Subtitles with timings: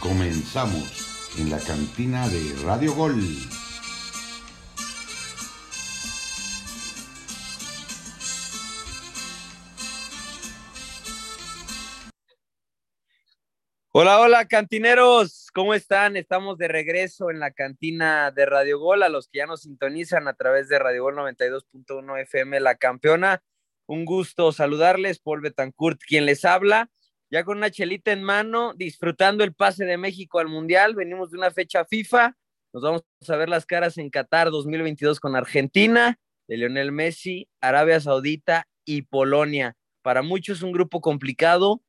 [0.00, 3.24] Comenzamos en la cantina de Radio Gol.
[13.92, 16.16] Hola, hola, cantineros, ¿cómo están?
[16.16, 19.02] Estamos de regreso en la cantina de Radio Gol.
[19.02, 23.42] A los que ya nos sintonizan a través de Radio Gol 92.1 FM, la campeona.
[23.86, 26.90] Un gusto saludarles, Paul Betancourt, quien les habla,
[27.30, 30.94] ya con una chelita en mano, disfrutando el pase de México al Mundial.
[30.94, 32.36] Venimos de una fecha FIFA.
[32.72, 38.00] Nos vamos a ver las caras en Qatar 2022 con Argentina, de Lionel Messi, Arabia
[38.00, 39.76] Saudita y Polonia.
[40.02, 41.82] Para muchos un grupo complicado,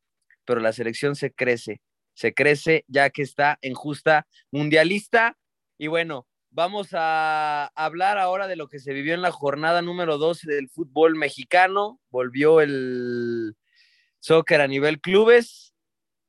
[0.45, 1.81] pero la selección se crece
[2.13, 5.37] se crece ya que está en justa mundialista.
[5.77, 10.17] Y bueno, vamos a hablar ahora de lo que se vivió en la jornada número
[10.17, 11.99] 12 del fútbol mexicano.
[12.09, 13.55] Volvió el
[14.19, 15.73] soccer a nivel clubes.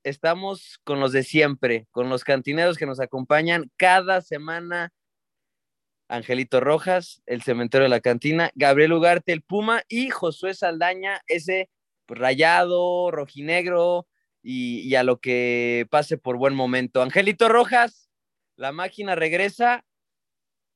[0.02, 4.92] Estamos con los de siempre, con los cantineros que nos acompañan cada semana.
[6.08, 11.70] Angelito Rojas, el cementerio de la cantina, Gabriel Ugarte, el Puma y Josué Saldaña, ese
[12.06, 14.06] rayado, rojinegro,
[14.46, 17.00] y, a lo que pase por buen momento.
[17.00, 18.10] Angelito Rojas,
[18.56, 19.84] la máquina regresa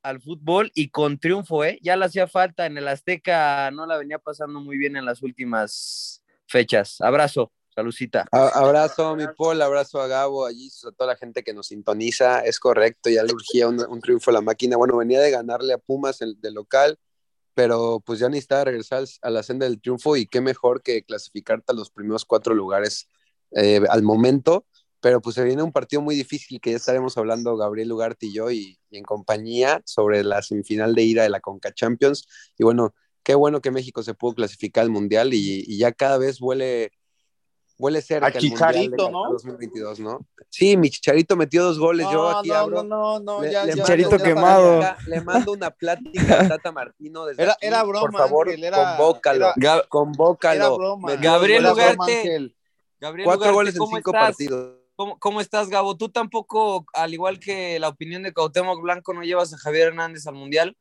[0.02, 1.78] al fútbol y con triunfo, ¿eh?
[1.82, 5.22] Ya le hacía falta en el Azteca, no la venía pasando muy bien en las
[5.22, 6.98] últimas fechas.
[7.02, 8.26] Abrazo, salucita.
[8.32, 12.40] abrazo, mi Paul, abrazo a Gabo, allí, a toda la gente que nos sintoniza.
[12.40, 14.78] Es correcto, ya le urgía un, triunfo a la máquina.
[14.78, 16.98] Bueno, venía de ganarle a Pumas el, de local,
[17.52, 21.72] pero pues ya necesitaba regresar a la senda del triunfo y qué mejor que clasificarte
[21.72, 23.08] a los primeros cuatro lugares
[23.52, 24.66] eh, al momento,
[25.00, 28.34] pero pues se viene un partido muy difícil que ya estaremos hablando Gabriel Ugarte y
[28.34, 32.26] yo y, en compañía sobre la semifinal de ira de la Conca Champions.
[32.56, 36.40] Y bueno, qué bueno que México se pudo clasificar al Mundial y, ya cada vez
[36.40, 36.90] huele,
[37.78, 39.30] huele cerca a Chicharito, el ¿no?
[39.32, 40.26] 2022, ¿no?
[40.48, 42.82] Sí, mi Chicharito metió dos goles, yo aquí no, abro.
[42.82, 44.80] No, no, no, ya, le Chicharito quemado.
[45.06, 48.64] le mando una plática a Tata Martino desde era, aquí, era broma, por favor, Ángel,
[48.64, 50.64] era, convócalo, era, convócalo.
[50.64, 51.14] Era broma.
[51.16, 52.57] Gabriel Ugarte.
[53.00, 54.28] Gabriel Cuatro Ugarte, goles en ¿cómo cinco estás?
[54.30, 54.76] partidos.
[54.96, 55.96] ¿Cómo, ¿Cómo estás, Gabo?
[55.96, 60.26] ¿Tú tampoco, al igual que la opinión de Cuauhtémoc Blanco, no llevas a Javier Hernández
[60.26, 60.76] al Mundial?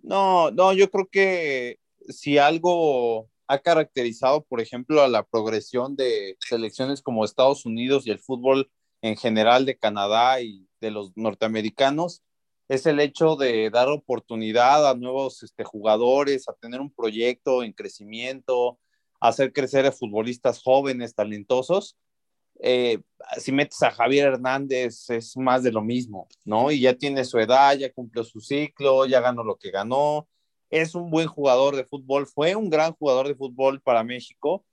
[0.00, 1.78] No, no, yo creo que
[2.08, 8.10] si algo ha caracterizado, por ejemplo, a la progresión de selecciones como Estados Unidos y
[8.10, 12.22] el fútbol en general de Canadá y de los norteamericanos,
[12.68, 17.72] es el hecho de dar oportunidad a nuevos este, jugadores, a tener un proyecto en
[17.72, 18.78] crecimiento,
[19.22, 21.96] hacer crecer a futbolistas jóvenes, talentosos.
[22.60, 23.00] Eh,
[23.38, 26.70] si metes a Javier Hernández es más de lo mismo, ¿no?
[26.70, 30.28] Y ya tiene su edad, ya cumplió su ciclo, ya ganó lo que ganó,
[30.70, 34.64] es un buen jugador de fútbol, fue un gran jugador de fútbol para México,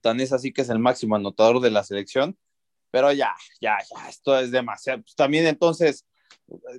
[0.00, 2.38] tan es así que es el máximo anotador de la selección,
[2.90, 5.02] pero ya, ya, ya, esto es demasiado.
[5.02, 6.06] Pues también entonces,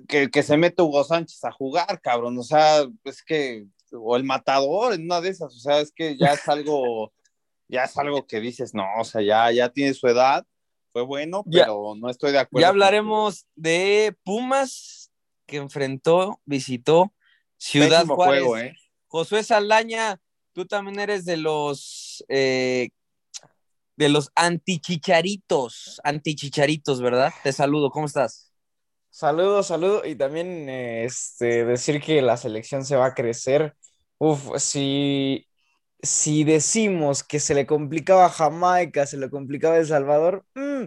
[0.08, 4.24] que, que se mete Hugo Sánchez a jugar, cabrón, o sea, es que, o el
[4.24, 7.12] matador en una de esas, o sea, es que ya es algo
[7.68, 10.44] ya es algo que dices, no, o sea, ya, ya tiene su edad,
[10.92, 12.62] fue bueno, Ya- pero no estoy de acuerdo.
[12.62, 15.10] Ya con- hablaremos de Pumas,
[15.46, 17.12] que enfrentó, visitó
[17.58, 18.40] Ciudad Pésimo Juárez.
[18.42, 18.74] juego, ¿eh?
[19.08, 20.20] Josué Saldaña,
[20.52, 22.90] tú también eres de los eh,
[23.96, 27.32] de los antichicharitos, antichicharitos, ¿verdad?
[27.42, 28.52] Te saludo, ¿cómo estás?
[29.10, 30.06] Saludos, saludos.
[30.06, 33.74] Y también eh, este, decir que la selección se va a crecer.
[34.22, 35.48] Uf, si,
[36.02, 40.84] si decimos que se le complicaba a Jamaica, se le complicaba a El Salvador, mm,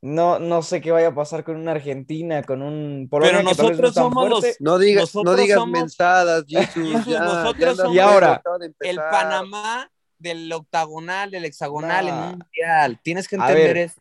[0.00, 3.54] no, no sé qué vaya a pasar con una Argentina, con un Polonia Pero que
[3.54, 4.56] tal vez no nosotros es tan somos los-.
[4.60, 8.42] No digas, no digas somos- mensadas, Jesus, ya, Nosotros ya andas somos- Y ahora,
[8.80, 8.96] El.
[8.96, 13.00] Panamá del octagonal, del hexagonal en un mundial.
[13.02, 14.00] Tienes que entender eso.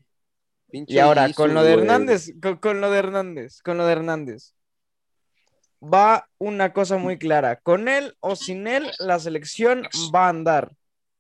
[0.72, 1.74] Y ahora, Jesus, con lo de.
[1.74, 4.54] Hernández, con, con lo de Hernández, con lo de Hernández.
[5.82, 7.58] Va una cosa muy clara.
[7.62, 9.84] Con él o sin él, la selección
[10.14, 10.72] va a andar.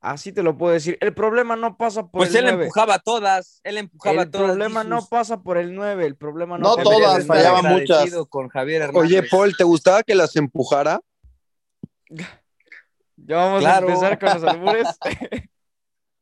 [0.02, 0.98] Así te lo puedo decir.
[1.02, 2.64] El problema no pasa por Pues el él 9.
[2.66, 4.48] empujaba a todas, él empujaba a El todas.
[4.48, 8.10] problema no pasa por el 9, el problema no, No todas, el fallaban muchas.
[8.30, 9.02] con Javier Hernández.
[9.12, 11.02] Oye, Paul, ¿te gustaba que las empujara?
[13.18, 13.88] Ya vamos Claro.
[13.88, 14.88] a empezar con los albures.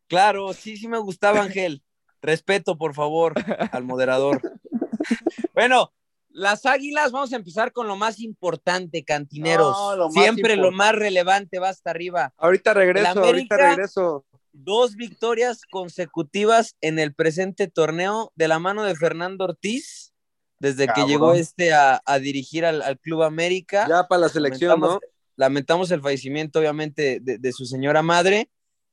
[0.09, 1.83] Claro, sí, sí me gustaba, Ángel.
[2.21, 3.33] Respeto, por favor,
[3.71, 4.41] al moderador.
[5.53, 5.91] bueno,
[6.37, 9.75] las águilas, vamos a empezar con lo más importante, cantineros.
[9.75, 12.31] No, lo más Siempre lo más relevante va hasta arriba.
[12.37, 14.25] Ahorita regreso, América- ahorita regreso.
[14.53, 20.13] Dos victorias consecutivas en el presente torneo de la mano de Fernando Ortiz,
[20.59, 21.05] desde Cabrón.
[21.05, 23.87] que llegó este a, a dirigir al, al Club América.
[23.89, 24.99] Ya para la selección, ¿no?
[25.37, 28.49] Lamentamos el fallecimiento, obviamente, de, de, su señora madre,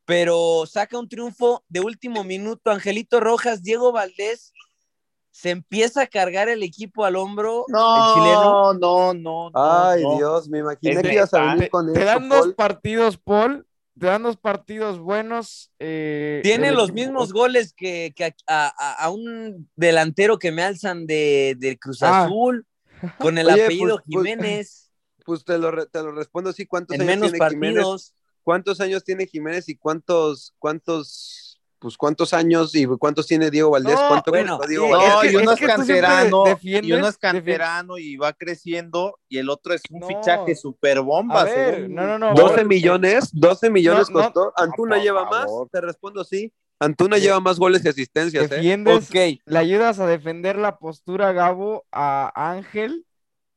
[0.06, 2.70] pero saca un triunfo de último minuto.
[2.70, 4.52] Angelito Rojas, Diego Valdés,
[5.36, 7.64] se empieza a cargar el equipo al hombro.
[7.66, 8.74] No, el chileno.
[8.74, 9.50] no, no, no.
[9.52, 10.16] Ay, no.
[10.16, 12.54] Dios, me imaginé Es que ibas a venir con Te eso, dan dos Paul.
[12.54, 13.66] partidos, Paul.
[13.98, 15.70] Te dan dos partidos buenos.
[15.80, 20.62] eh, Tiene los equipo- mismos goles que, que a, a- a un delantero que me
[20.62, 22.24] alzan de, de Cruz Ah.
[22.26, 22.64] Azul,
[23.18, 24.80] con el Oye, apellido pues- pues- Jiménez,
[25.26, 26.64] Pues te lo, te lo respondo así.
[26.66, 28.14] ¿Cuántos en años menos tiene Jiménez?
[28.44, 31.43] ¿Cuántos años tiene Jiménez y cuántos, cuántos,
[31.84, 33.94] pues cuántos años y cuántos tiene Diego Valdés?
[33.94, 35.08] No, ¿Cuánto bueno, Diego Valdés?
[35.10, 38.32] No, es que- y uno es es, que canterano, y uno es canterano y va
[38.32, 40.06] creciendo, y el otro es un No.
[40.08, 41.42] fichaje super bomba.
[41.42, 42.34] A ver, según- no, no, no.
[42.34, 44.52] 12 Paul, millones, 12 millones No, no, costó.
[44.56, 46.50] Antuna lleva más, te respondo sí.
[46.80, 48.48] Antuna lleva más goles y asistencias, ¿eh?
[48.48, 53.04] Defiendes, Ok, le ayudas a defender la postura, Gabo, a Ángel,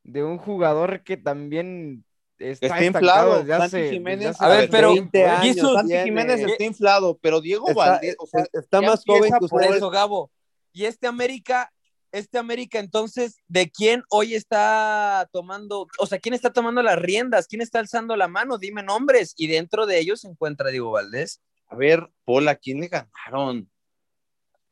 [0.04, 2.04] de un jugador que también
[2.38, 3.34] está, inflado.
[3.34, 6.04] hace, Santi Jiménez, hace A ver, pero 20 años Jesús, Santi tiene.
[6.04, 9.64] Jiménez está inflado, pero Diego Está- Valdés, o sea, está ya más joven que por
[9.64, 10.30] eso, Gabo.
[10.72, 11.72] Y este América,
[12.12, 17.46] este América, entonces, ¿de quién hoy está tomando, o sea, quién está tomando las riendas?
[17.48, 18.58] ¿Quién está alzando la mano?
[18.58, 19.34] Dime nombres.
[19.36, 21.40] Y dentro de ellos se encuentra Diego Valdés.
[21.70, 23.68] a ver, Paul, ¿a quién le ganaron?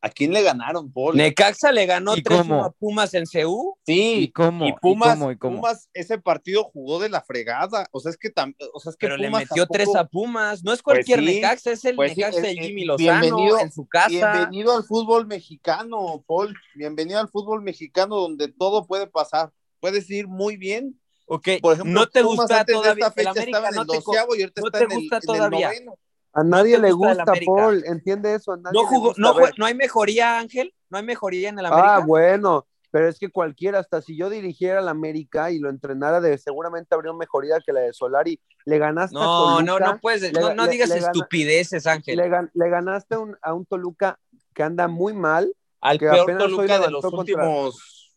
[0.07, 1.17] ¿A quién le ganaron, Paul?
[1.17, 2.65] Necaxa le ganó ¿Y 3 cómo?
[2.65, 3.77] a Pumas en CU.
[3.87, 4.67] ¿Y Sí, cómo?
[4.67, 5.33] y Pumas, ¿Y cómo?
[5.33, 5.57] ¿Y cómo?
[5.57, 7.87] Pumas, ese partido jugó de la fregada.
[7.91, 8.29] O sea, es que,
[8.73, 10.63] o sea, es que Pero le metió tampoco- 3 a Pumas.
[10.63, 13.59] No es cualquier Pues sí, Necaxa, es el pues sí, Necaxa de Jimmy Lozano bienvenido-
[13.61, 14.09] en su casa.
[14.09, 16.55] Bienvenido al fútbol mexicano, Paul.
[16.77, 19.51] Bienvenido al fútbol mexicano donde todo puede pasar.
[19.81, 21.01] Puedes ir muy bien.
[21.29, 23.07] Ok, Por ejemplo, no te Pumas gusta antes de todavía.
[23.09, 24.79] esta fecha el América estaba en no el te co- doceavo y ahorita no está
[24.79, 25.67] te en el, gusta en el todavía.
[25.69, 25.95] noveno.
[26.39, 27.25] A nadie le gusta.
[27.47, 28.53] Paul, entiende eso.
[28.53, 29.23] A nadie no le jugó, gusta.
[29.23, 30.75] no, A no hay mejoría, Ángel.
[30.91, 31.97] No hay mejoría en el América.
[31.97, 36.21] Ah, bueno, pero es que cualquiera, hasta si yo dirigiera al América y lo entrenara,
[36.21, 38.39] de, seguramente habría una mejoría que la de Solari.
[38.67, 41.07] Le ganaste a no, no, Toluca, no puedes, le- no, no le- digas le gana-
[41.13, 42.17] estupideces, Ángel.
[42.19, 44.19] le, gan- le ganaste a un, a un Toluca
[44.55, 45.53] que anda muy mal.
[45.81, 48.17] Al que peor Toluca de los contra- últimos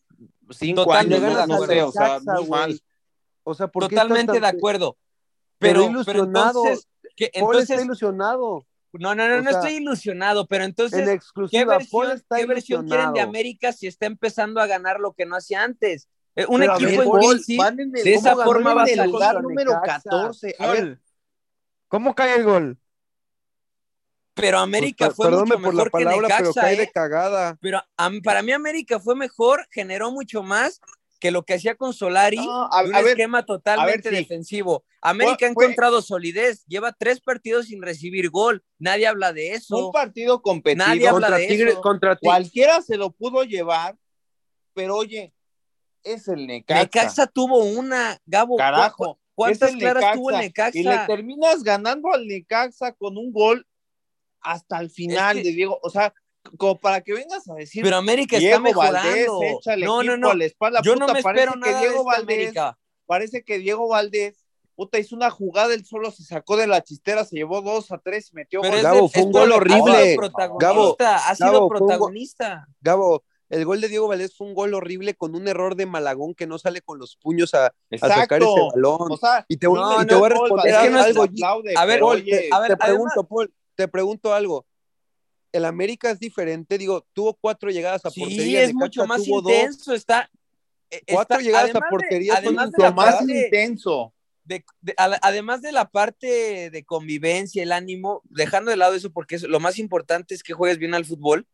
[0.52, 2.82] cinco Totalmente años, no, sé, o sea, muy mal.
[3.44, 4.98] O sea, ¿por qué Totalmente de acuerdo.
[5.58, 6.88] Pero Pero, entonces,
[7.28, 8.66] ¿qué- Paul está entonces, ilusionado.
[8.94, 12.12] no, no, no, o no sea, estoy ilusionado, pero En entonces, ¿qué exclusiva, Paul versión,
[12.12, 13.22] está qué versión quieren de.
[13.22, 16.08] América si está empezando a ganar lo que no hacía antes?
[16.36, 17.22] Eh, Un Pero equipo ver, en Paul,
[17.80, 20.10] en el- de esa ¿cómo ganó forma en va a salir lugar número Necaxa?
[20.10, 20.56] 14.
[20.60, 21.02] A ver, Gol.
[21.88, 22.78] ¿Cómo cae el gol?
[24.36, 26.78] pero América Pues, fue perdónme mucho por mejor la palabra, que pero Necaxa, cae ¿eh?
[26.78, 27.58] de cagada.
[27.60, 30.80] Pero am- para mí América fue mejor, generó mucho más
[31.20, 34.16] que lo que hacía con Solari, No, a- un a ver, esquema totalmente sí.
[34.16, 34.86] defensivo.
[35.02, 39.88] América ha encontrado solidez, lleva tres partidos sin recibir gol, nadie habla de eso.
[39.88, 40.86] un partido competido.
[40.88, 41.82] Nadie habla Contra de Tigre, eso.
[41.82, 42.30] contra Tigre.
[42.30, 43.98] Cualquiera se lo pudo llevar,
[44.74, 45.34] pero oye,
[46.04, 46.84] es el Necaxa.
[46.84, 48.54] Necaxa tuvo una, Gabo.
[48.54, 48.96] ¿cu- Carajo.
[49.16, 50.78] cu- ¿Cuántas claras tuvo el Necaxa.
[50.78, 53.66] Y le terminas ganando al Necaxa con un gol
[54.42, 55.80] hasta el final Es que- de Diego.
[55.82, 56.14] O sea,
[56.58, 57.84] como para que vengas a decir.
[57.84, 59.00] Pero América Diego está mejorando.
[59.40, 60.30] Valdés echa el no, no, no.
[60.32, 60.82] a la espalda.
[60.84, 62.78] Yo Puta, no me parece espero que nada Diego de esta Valdés, América.
[63.06, 64.46] Parece que Diego Valdés,
[64.76, 67.98] puta, hizo una jugada, él solo se sacó de la chistera, se llevó dos a
[67.98, 68.78] tres y metió Pero gol.
[68.80, 70.16] es Gabo, fue un gol horrible.
[70.16, 72.68] protagonista, ha sido Gabo, protagonista.
[72.82, 76.36] Gabo, el gol de Diego Valdés fue un gol horrible con un error de Malagón
[76.36, 79.12] que no sale con los puños a, a sacar ese balón.
[79.12, 81.06] O sea, y te, no, y te no, voy a responder es que no es-
[81.08, 81.24] algo.
[81.24, 84.34] aplaude, A ver, pero, Paul, oye, te, a ver, te además- pregunto, Paul, te pregunto
[84.34, 84.66] algo.
[85.52, 88.62] El América es diferente, digo, tuvo cuatro llegadas a Sí, portería.
[88.64, 89.94] es Necaxa mucho más intenso.
[89.94, 90.30] Está,
[90.92, 94.14] eh, Cuatro está- llegadas a además de- portería son mucho más parte- intenso.
[94.44, 94.64] de-
[94.98, 99.44] a además de la parte de convivencia, el ánimo, dejando de lado eso porque es,
[99.44, 101.46] lo más importante es que juegues bien al fútbol.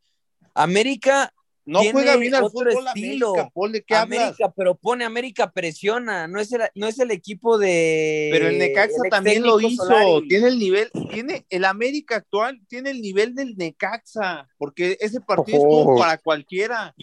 [0.53, 1.33] América,
[1.67, 3.29] No Tiene juega bien al otro fútbol estilo.
[3.29, 4.19] América, Paul, ¿de qué hablas?
[4.19, 8.29] América, pero pone América presiona, no es el, no es el equipo de.
[8.31, 10.27] Pero el Necaxa también lo hizo, Solari.
[10.27, 15.57] tiene el nivel, tiene el América actual, tiene el nivel del Necaxa, porque ese partido
[15.57, 15.79] Ojo.
[15.79, 16.93] estuvo para cualquiera.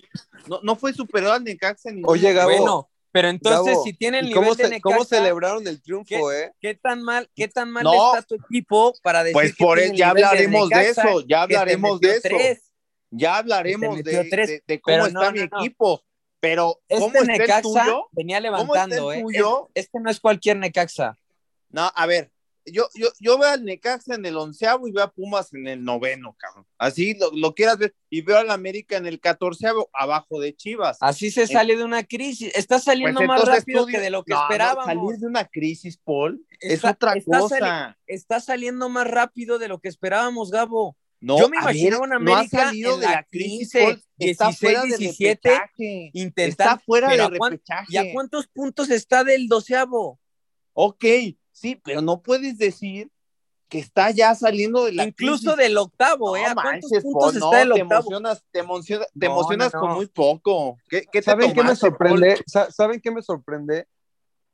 [0.47, 2.51] No, no fue superior al Necaxa en ningún Oye, Gabo.
[2.57, 5.67] Bueno, pero entonces Gabo, si tiene el ¿y nivel ¿Cómo, de se- cómo Necaxa, celebraron
[5.67, 6.53] el triunfo, eh?
[6.61, 8.15] ¿qué tan mal, qué tan mal No.
[8.15, 11.03] está tu equipo para decir Pues que por tiene él, el ya hablaremos de Necaxa,
[11.09, 12.21] eso, ya que hablaremos de eso.
[12.23, 12.69] tres?
[13.15, 16.03] Ya hablaremos Que te de, metió tres, de- de cómo está no, mi no, equipo,
[16.41, 18.09] pero ¿cómo Este está el tuyo?
[18.13, 19.23] venía ¿Cómo está levantando, el ¿eh?
[19.23, 19.71] tuyo?
[19.75, 21.17] Este no es cualquier Necaxa.
[21.69, 22.33] No, a ver,
[22.65, 25.85] yo, yo, yo veo al Necaxa en el onceavo y veo a Pumas en el
[25.85, 26.67] noveno, cabrón.
[26.79, 27.95] Así lo, lo quieras ver.
[28.09, 30.97] Y veo al América en el catorceavo abajo de Chivas.
[31.01, 32.53] Así se sale de una crisis.
[32.55, 34.87] Está saliendo Pues más entonces rápido que de lo que No, no, esperábamos.
[34.87, 37.59] salir de una crisis, Paul, es otra está cosa.
[37.59, 40.97] sali- Está saliendo más rápido de lo que esperábamos, Gabo.
[41.25, 43.23] No, Yo me a imaginaba ver, una no ha América salido en de la la
[43.31, 44.03] crisis, 15, Paul.
[44.19, 46.11] Está 16, fuera de 17, repechaje.
[46.15, 47.87] Intentar, Está fuera de ¿a cuán- repechaje.
[47.91, 50.19] ¿Y a cuántos puntos está del doceavo?
[50.75, 51.05] Ok,
[51.55, 53.09] Sí, pero no puedes decir
[53.69, 55.57] que está ya saliendo de la Incluso crisis.
[55.59, 56.45] del octavo, ¿eh?
[56.45, 58.01] ¿A cuántos manches, puntos está el te octavo?
[58.01, 60.77] emocionas, te emocionas, te No, emocionas no, con muy poco.
[60.89, 62.43] ¿Qué, qué te ¿Saben qué me sorprende?
[62.71, 63.87] ¿Saben qué me sorprende?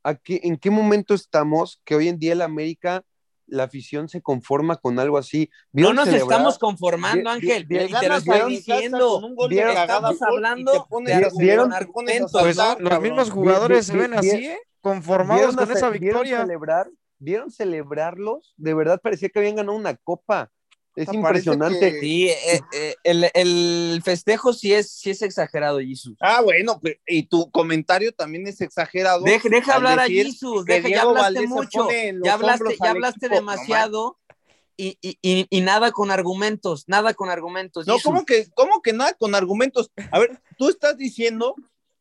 [0.03, 3.03] ¿A qué- ¿En qué momento estamos que hoy en día el América,
[3.49, 5.49] la afición se conforma con algo así?
[5.71, 6.31] No ¿Vieron nos celebrar?
[6.31, 7.63] estamos conformando, Ángel.
[7.63, 9.21] y te lo estoy diciendo.
[9.49, 10.87] y hablando
[11.37, 11.73] ¿Vieron?
[12.31, 14.59] Pues los mismos jugadores se ven así, ¿eh?
[14.81, 16.41] Conformados ¿Vieron, con esa victoria.
[16.41, 16.89] celebrar?
[17.17, 18.53] ¿Vieron celebrarlos?
[18.57, 20.49] De verdad parecía que habían ganado una copa.
[21.01, 21.93] Es O sea, parece impresionante.
[21.93, 26.17] que- Sí, eh, eh, el, el festejo sí es, sí es exagerado, Jesus.
[26.19, 29.23] Ah, bueno, pues, y tu comentario también es exagerado.
[29.23, 31.87] Deja, deja hablar a Jesus, deja, ya hablaste mucho,
[32.23, 34.19] ya hablaste, ya hablaste equipo, no demasiado
[34.75, 37.87] y, y, y, y nada con argumentos, nada con argumentos.
[37.87, 38.03] No, Jesus.
[38.03, 39.91] ¿cómo que, ¿cómo que nada con argumentos?
[40.11, 41.55] A ver, tú estás diciendo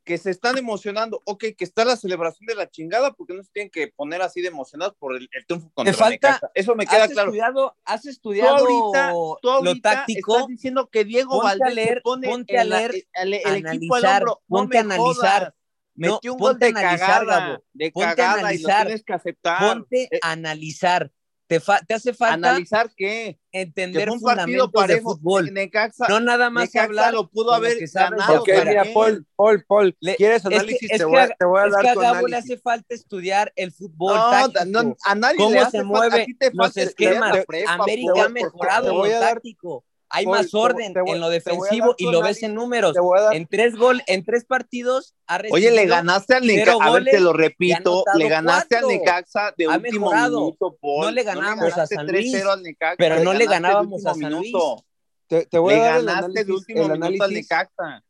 [0.09, 3.50] que se están emocionando, ok, que está la celebración de la chingada, porque no se
[3.53, 6.50] tienen que poner así de emocionados por el, el triunfo contra Te falta- Necaxa.
[6.55, 7.29] Eso me queda ¿Has claro.
[7.29, 10.33] estudiado, has Tú estudiado ahorita, tú lo ahorita táctico?
[10.37, 13.97] estás diciendo que Diego Ponte a Valdés leer- pone ponte a leer, el, el equipo
[13.97, 14.41] al hombro.
[14.49, 15.41] No ponte a analizar.
[15.43, 15.53] jodas.
[15.95, 17.65] Metió un gol ponte de a analizar, cagada, Gabo.
[17.75, 18.87] de Ponte a cagada y lo analizar.
[18.87, 19.59] tienes que aceptar.
[19.61, 21.12] Ponte Eh, a analizar.
[21.49, 23.40] Te, fa- te hace falta ¿Analizar qué?
[23.50, 25.52] Que entender fue un partido fundamentos de fútbol.
[25.55, 28.45] Necaxa, No nada más Necaxa hablar lo pudo haber ganado.
[28.47, 28.85] Mira.
[28.93, 30.83] Paul, Paul, Paul, Le- ¿quieres Es que, análisis?
[30.83, 31.81] es te, que voy a, a- te voy a es que
[32.28, 34.64] le hace falta estudiar el fútbol No, táctico.
[34.67, 37.38] no, a nadie ¿Cómo le hace se mueve a ti te los esquemas?
[37.67, 39.85] América ha mejorado lo táctico.
[40.11, 42.97] Hay Paul, más orden te voy- en lo a defensivo y lo ves en números.
[42.97, 46.91] A dar En tres gol, en tres partidos ha Oye, le ganaste al Necaxa, a
[46.93, 48.88] ver, te lo repito, le ganaste cuatro.
[48.88, 50.41] al Necaxa de Ha último mejorado.
[50.41, 51.05] minuto, Paul.
[51.07, 54.15] No le ganamos a ganaste San 3-0 Luis, al Necaxa, pero no le ganábamos a
[54.15, 54.47] San Luis.
[54.53, 54.85] minuto.
[55.27, 58.05] te, te voy Le a dar el ganaste de análisis, último el minuto al Necaxa.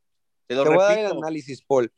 [0.47, 1.19] Te lo te voy a dar el repito.
[1.19, 1.93] análisis, Paul,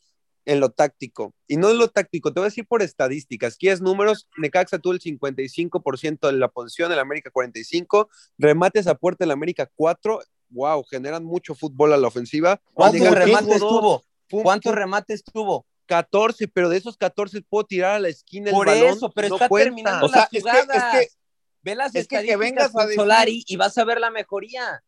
[0.50, 1.32] en lo táctico.
[1.46, 3.56] Y no en lo táctico, te voy a decir por estadísticas.
[3.56, 4.26] ¿Quieres números?
[4.36, 9.70] Necaxa tuvo el 55% de la posición, el América 45%, remates a puerta, el América
[9.76, 10.24] 4%.
[10.48, 12.60] Wow, generan mucho fútbol a la ofensiva.
[12.74, 14.04] ¿Cuántos Necaxa remates tuvo
[14.42, 15.66] ¿Cuántos remates tuvo?
[15.86, 18.96] 14, pero de esos 14 puedo tirar a la esquina Por el balón.
[18.96, 19.64] eso, pero no está cuenta.
[19.66, 20.94] terminando O sea, las es que- jugadas.
[20.94, 21.14] es que-
[21.62, 24.82] Ve las es que vengas a decir- Solari y vas a ver la mejoría.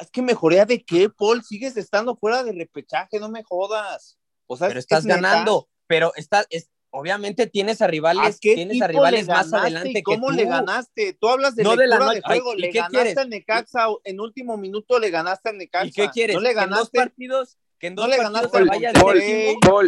[0.00, 4.18] Es que mejoría de qué, Paul, sigues estando fuera de repechaje, no me jodas.
[4.46, 5.20] O sea, Pero es- estás es neta.
[5.20, 5.68] ganando.
[5.88, 9.90] Pero está, es, obviamente tienes a ¿A rivales, qué tienes a rivales más ganaste adelante
[9.90, 10.32] y que ¿Cómo tú.
[10.34, 11.12] le ganaste?
[11.20, 12.16] Tú hablas de No de la noche.
[12.16, 13.18] de juego, Ay, ¿y le qué ganaste quieres?
[13.18, 15.86] al Necaxa, en último minuto le ganaste al Necaxa.
[15.86, 16.34] ¿Y qué quieres?
[16.34, 18.64] No le que en dos ganaste, partidos, que en no dos le ganaste al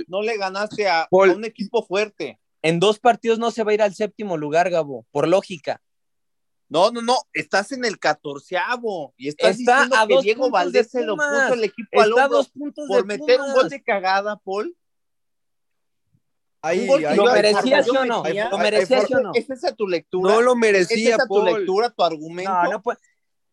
[0.08, 2.38] no le ganaste a un equipo fuerte.
[2.62, 5.80] En dos partidos no se va a ir al séptimo lugar, Gabo, por lógica.
[6.70, 10.90] No, no, no, estás en el catorceavo y estás Está diciendo a que Diego Valdés
[10.90, 13.68] se lo puso el equipo al Está a hombro dos puntos por meter un gol
[13.70, 14.76] de cagada, Paul.
[16.60, 18.22] Ahí, ahí- ¿Lo yo- ahí- merecía yo sí o no?
[18.50, 19.30] ¿Lo merecía ahí- sí o no?
[19.32, 20.34] ¿Es esa tu lectura?
[20.34, 21.44] no lo ¿Es merecía, esa tu Paul.
[21.58, 22.52] lectura, tu argumento?
[22.52, 22.98] No, no, puede-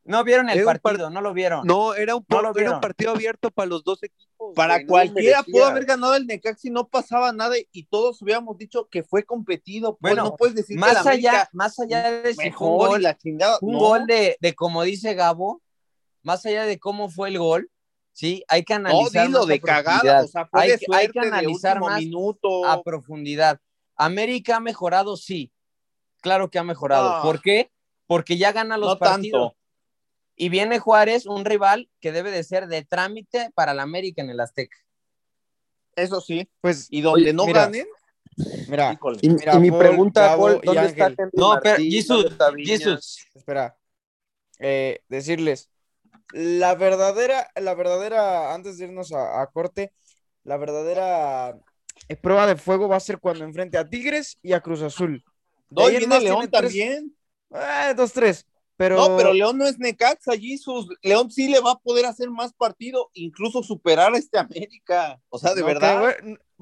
[0.06, 1.66] no vieron el Era un par- partido, no lo vieron.
[1.66, 4.54] No, era un, No lo era un partido abierto para los dos equipos.
[4.56, 8.22] Para güey, no cualquiera pudo haber ganado el Necaxa y no pasaba nada y todos
[8.22, 9.98] hubiéramos dicho que fue competido.
[9.98, 12.50] Pues Bueno, no puedes decir que más América allá, más allá de si fue un
[12.52, 13.58] mejor gol, la chingada.
[13.62, 13.80] un no.
[13.80, 15.62] gol de, de como dice Gabo,
[16.22, 17.70] más allá de cómo fue el gol,
[18.14, 20.78] sí, hay que No, analizar dilo más a de cagada, o sea, fue Hay de
[20.78, 22.66] que- hay que suerte de analizar más minuto.
[22.66, 23.60] a profundidad.
[23.96, 25.52] América ha mejorado, sí,
[26.22, 27.18] claro que ha mejorado.
[27.18, 27.22] No.
[27.24, 27.72] ¿Por qué?
[28.08, 29.50] Porque ya gana los no partidos.
[29.52, 29.58] tanto.
[30.36, 34.30] Y viene Juárez, un rival que debe de ser de trámite para la América en
[34.30, 34.78] el Azteca.
[35.96, 36.50] Eso sí.
[36.62, 37.88] Pues, Y donde oye, no mira, ganen,
[38.68, 39.00] Mira.
[39.22, 41.16] Y, Mira, y mi Paul, pregunta, Gabo Paul, ¿dónde está Ángel.
[41.20, 42.80] Henry No, pero, Viñas?
[42.80, 43.78] Jesús, espera,
[44.60, 45.70] eh, decirles,
[46.34, 49.94] la verdadera, la verdadera, antes de irnos a, a corte,
[50.44, 51.58] la verdadera
[52.10, 55.24] eh, prueba de fuego va a ser cuando enfrente a Tigres y a Cruz Azul.
[55.70, 57.16] De No, ahí y en viene León tres- también.
[57.52, 58.46] eh, dos, tres,
[58.78, 58.96] pero...
[58.98, 60.88] No, pero León no es Necaxa, Jesus.
[61.02, 65.20] León sí le va a poder hacer más partido, incluso superar a este América.
[65.30, 65.96] O sea, de No, verdad.
[66.04, 66.08] va,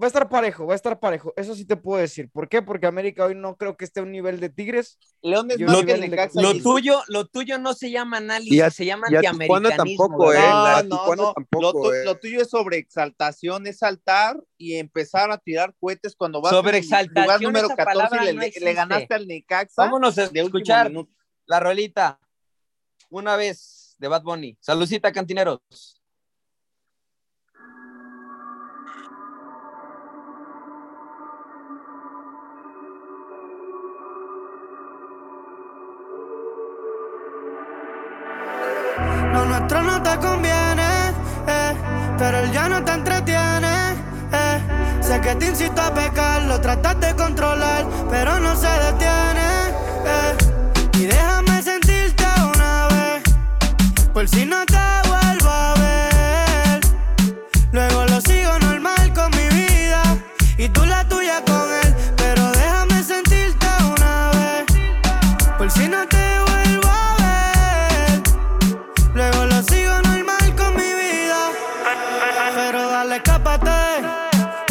[0.01, 1.34] va a estar parejo, va a estar parejo.
[1.38, 2.29] Eso sí te puedo decir.
[2.32, 2.62] ¿Por qué?
[2.62, 4.98] Porque América hoy no creo que esté a un nivel de Tigres.
[5.22, 6.41] León es más lo- que Necaxa.
[6.41, 9.70] lo tuyo, lo tuyo no se llama análisis, Y a- se llama y a Tijuana
[9.70, 10.08] antiamericanismo.
[10.08, 10.39] tampoco, ¿eh?
[10.39, 11.34] No, no, no.
[11.34, 12.05] tampoco, lo, tu- eh.
[12.05, 16.58] lo tuyo es sobre exaltación, es saltar y empezar a tirar cohetes cuando vas el
[16.60, 18.74] lugar número esa 14 y le, no le existe.
[18.74, 21.12] ganaste al Necaxa Vámonos a de último escuchar minuto.
[21.45, 22.19] La rolita.
[23.09, 24.57] Una vez de Bad Bunny.
[24.59, 25.59] Salucita, cantineros.
[39.31, 41.09] Lo nuestro no te conviene,
[41.47, 41.73] eh,
[42.17, 43.91] pero él ya no te entretiene.
[44.31, 45.01] Eh.
[45.01, 49.23] Sé que te incito a pecar, lo tratas de controlar, pero no se detiene.
[54.24, 54.77] por si no te
[55.10, 56.80] vuelvo a ver.
[57.74, 60.01] Luego lo sigo normal con mi vida
[60.58, 61.94] y tú la tuya con él.
[62.15, 64.65] Pero déjame sentirte una vez,
[65.58, 68.24] por si no te vuelvo a ver.
[69.13, 71.42] Luego lo sigo normal con mi vida.
[72.56, 73.82] Pero dale, escápate.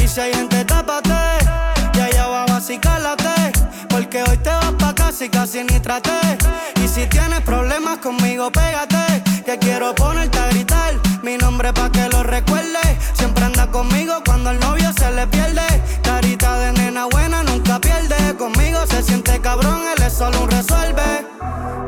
[0.02, 1.44] Y si hay gente, tápate.
[1.92, 3.52] Y allá abajo así cálate.
[3.90, 6.38] Porque hoy te vas pa' casa y casi ni traté.
[6.82, 10.94] Y si tienes problemas conmigo, pégate que quiero ponerte a gritar
[11.24, 12.78] mi nombre pa' que lo recuerde.
[13.12, 15.66] Siempre anda conmigo cuando el novio se le pierde.
[16.02, 18.36] Carita de nena buena nunca pierde.
[18.36, 21.26] Conmigo se siente cabrón, él es solo un resuelve.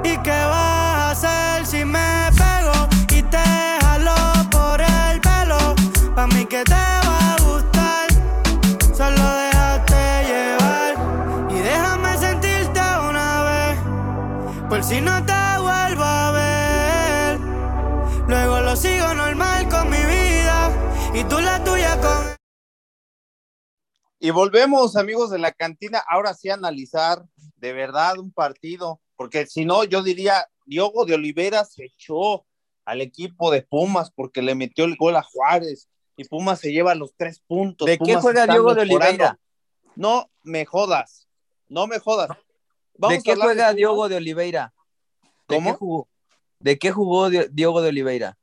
[0.02, 2.63] ¿Y qué vas a hacer si me pego
[21.24, 22.36] y tú la tuya con...
[24.18, 27.22] Y volvemos, amigos de la cantina, ahora sí a analizar
[27.56, 32.46] de verdad un partido, porque si no, yo diría, Diogo de Olivera se echó
[32.84, 36.94] al equipo de Pumas porque le metió el gol a Juárez y Pumas se lleva
[36.94, 37.86] los tres puntos.
[37.86, 38.82] ¿De qué juega Diogo de.
[38.82, 39.38] Oliveira?
[39.96, 41.28] No me jodas,
[41.68, 42.30] no me jodas.
[42.96, 43.76] Vamos ¿De qué juega Pumas.
[43.76, 44.74] Diogo de Oliveira?
[45.48, 45.70] ¿De ¿Cómo?
[45.72, 46.08] qué jugó?
[46.60, 48.38] ¿De qué jugó Di- Diogo de Oliveira?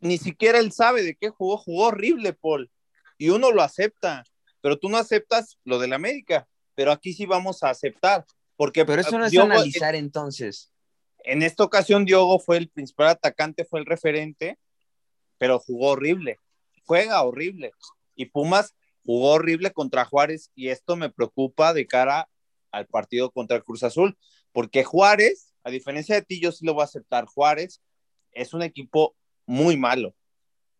[0.00, 2.70] Ni siquiera él sabe de qué jugó, jugó horrible, Paul.
[3.18, 4.24] Y uno lo acepta,
[4.60, 8.24] pero tú no aceptas lo del América, pero aquí sí vamos a aceptar.
[8.56, 10.70] Porque Pero eso no es Diogo- analizar entonces.
[11.24, 14.58] En esta ocasión Diogo fue el principal atacante, fue el referente,
[15.38, 16.38] pero jugó horrible.
[16.84, 17.72] Juega horrible.
[18.14, 22.28] Y Pumas jugó horrible contra Juárez y esto me preocupa de cara
[22.70, 24.16] al partido contra el Cruz Azul,
[24.52, 27.24] porque Juárez, a diferencia de ti, yo sí lo voy a aceptar.
[27.26, 27.82] Juárez
[28.32, 29.16] es un equipo
[29.50, 30.14] muy malo,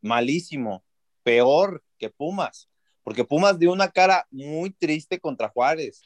[0.00, 0.84] malísimo,
[1.24, 2.70] peor que Pumas,
[3.02, 6.02] porque Pumas dio una cara muy triste contra Juárez.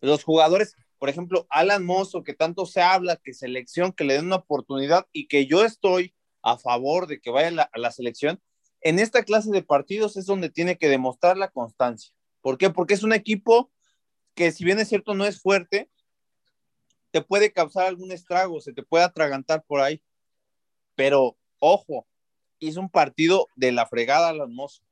[0.00, 4.26] Los jugadores, por ejemplo, Alan Mozo, que tanto se habla, que selección, que le den
[4.26, 8.42] una oportunidad y que yo estoy a favor de que vaya a la, selección,
[8.80, 12.12] en esta clase de partidos es donde tiene que demostrar la constancia.
[12.40, 12.68] ¿Por qué?
[12.70, 13.70] Porque es un equipo
[14.34, 15.88] que si bien es cierto no es fuerte,
[17.12, 20.02] te puede causar algún estrago, se te puede atragantar por ahí.
[20.96, 22.06] Pero, ojo,
[22.58, 24.82] hizo un partido de la fregada Alan Mozo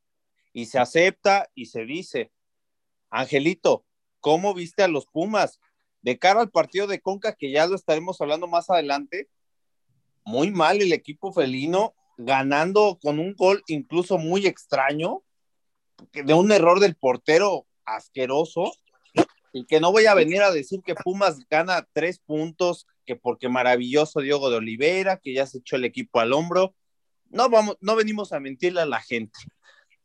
[0.53, 2.31] y se acepta y se dice,
[3.11, 3.85] Angelito,
[4.21, 5.61] ¿cómo viste a los Pumas?
[6.03, 9.29] De cara al partido de Conca, que ya lo estaremos hablando más adelante,
[10.25, 15.23] muy mal el equipo felino, ganando con un gol incluso muy extraño,
[16.13, 18.73] de un error del portero asqueroso,
[19.55, 23.49] y que no voy a venir a decir que Pumas gana tres puntos, que porque
[23.49, 26.75] maravilloso Diogo de Oliveira, que ya se echó el equipo al hombro.
[27.31, 29.39] No, vamos, no venimos a mentirle a la gente.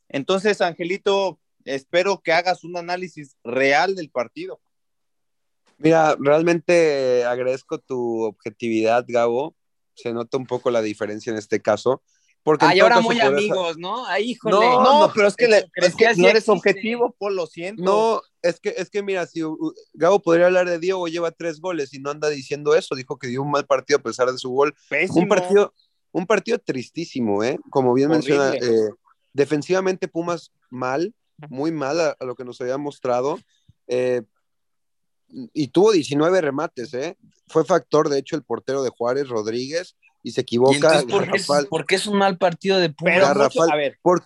[0.08, 4.62] Entonces, Angelito, espero que hagas un análisis real del partido.
[5.80, 9.56] Mira, realmente agradezco tu objetividad, Gabo.
[9.96, 12.04] Se nota un poco la diferencia en este caso.
[12.50, 14.08] Porque Ay, ahora muy amigos, ¿no?
[14.08, 14.56] Ay, híjole.
[14.56, 16.52] No, No, no, pero es que, le- es que no eres existe.
[16.52, 17.84] objetivo, Paul, lo siento.
[17.84, 19.56] No, es que, es que mira, si uh,
[19.94, 23.28] Gabo podría hablar de Diego, lleva tres goles y no anda diciendo eso, dijo que
[23.28, 24.74] dio un mal partido a pesar de su gol.
[24.90, 25.20] Pésimo.
[25.22, 25.74] Un partido,
[26.12, 27.60] un partido tristísimo, ¿eh?
[27.70, 28.90] Como bien menciona, eh,
[29.32, 31.14] defensivamente Pumas mal,
[31.50, 33.38] muy mal a, a lo que nos había mostrado.
[33.86, 34.24] eh,
[35.54, 37.16] y tuvo 19 remates, ¿eh?
[37.48, 40.76] Fue factor, de hecho, el portero de Juárez, Rodríguez, y se ¿Y equivoca.
[40.76, 41.68] entonces por qué, es, garrafal.
[41.68, 43.14] por qué es un mal partido de Pumas?
[43.16, 43.52] Pero Garrafal.
[43.68, 44.24] mucho- a ver, Por-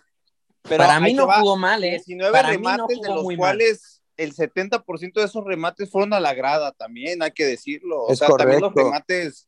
[0.63, 1.39] pero Para mí no va.
[1.39, 1.91] jugó mal, ¿eh?
[1.91, 3.39] 19 Para mí no remates, de los muy mal.
[3.58, 8.03] cuales el 70% de esos remates fueron a la grada también, hay que decirlo.
[8.03, 8.89] O Es sea, también los correcto.
[8.91, 9.47] remates.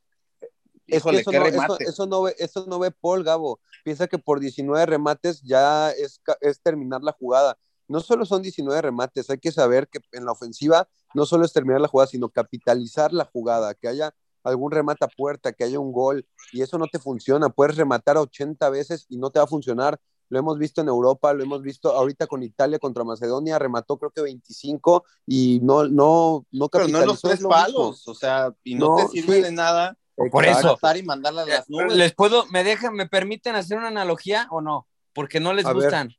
[0.88, 1.90] Es Híjole, que eso qué no, eso, remates.
[1.90, 3.60] eso no ve, eso no ve Paul Gabo.
[3.84, 7.58] Piensa que por 19 remates ya es, es terminar la jugada.
[7.88, 11.54] No solo son 19 remates, hay que saber que en la ofensiva no solo es
[11.54, 14.14] terminar la jugada, sino capitalizar la jugada, que haya
[14.46, 17.50] algún remate a puerta, que haya un gol, y eso no te funciona.
[17.50, 20.00] Puedes rematar 80 veces y no te va a funcionar.
[20.30, 24.10] Lo hemos visto en Europa, lo hemos visto ahorita con Italia contra Macedonia, remató creo
[24.12, 27.62] que 25 y no, no, no Pero no en los es tres lo mismo.
[27.64, 29.42] palos, o sea, y no, No, te sirve sí.
[29.44, 30.62] de nada Por eso.
[30.62, 31.94] rematar y mandarla a las nubes.
[31.96, 34.88] ¿Les puedo, me dejan, me permiten hacer una analogía o no?
[35.14, 35.84] Porque no les A ver.
[35.84, 36.16] gustan.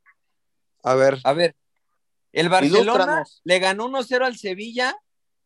[0.84, 1.56] A ver, A ver,
[2.32, 3.40] el Barcelona Ilústranos.
[3.42, 4.96] le ganó 1-0 al Sevilla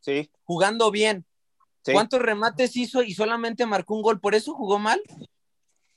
[0.00, 1.24] Sí, jugando bien.
[1.84, 1.92] Sí.
[1.92, 4.20] ¿Cuántos remates hizo y solamente marcó un gol?
[4.20, 5.00] ¿Por eso jugó mal?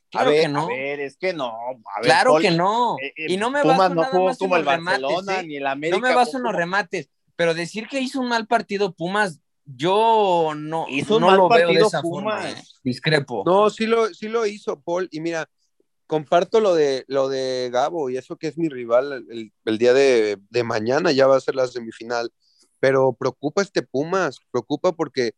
[0.09, 0.63] Claro a ver, que no.
[0.65, 1.47] a ver, es que no.
[1.47, 2.97] A ver, claro Paul, que no.
[3.01, 4.73] eh, eh, y no me Pumas baso no nada jugó más en como el los
[4.75, 5.47] remates, Barcelona ¿eh?
[5.47, 5.97] ni el América.
[5.97, 10.51] No me baso en los remates, pero decir que hizo un mal partido Pumas, yo
[10.55, 12.41] no, Hizo un mal lo veo de partido esa Pumas.
[12.43, 12.51] forma.
[12.51, 12.63] ¿eh?
[12.83, 13.43] Discrepo.
[13.45, 15.07] No, sí lo, sí lo hizo, Paul.
[15.11, 15.49] Y mira,
[16.05, 19.93] comparto lo de, lo de Gabo, y eso que es mi rival el, el día
[19.93, 22.31] de, de mañana, ya va a ser la semifinal.
[22.79, 25.31] Pero preocupa este Pumas, preocupa porque,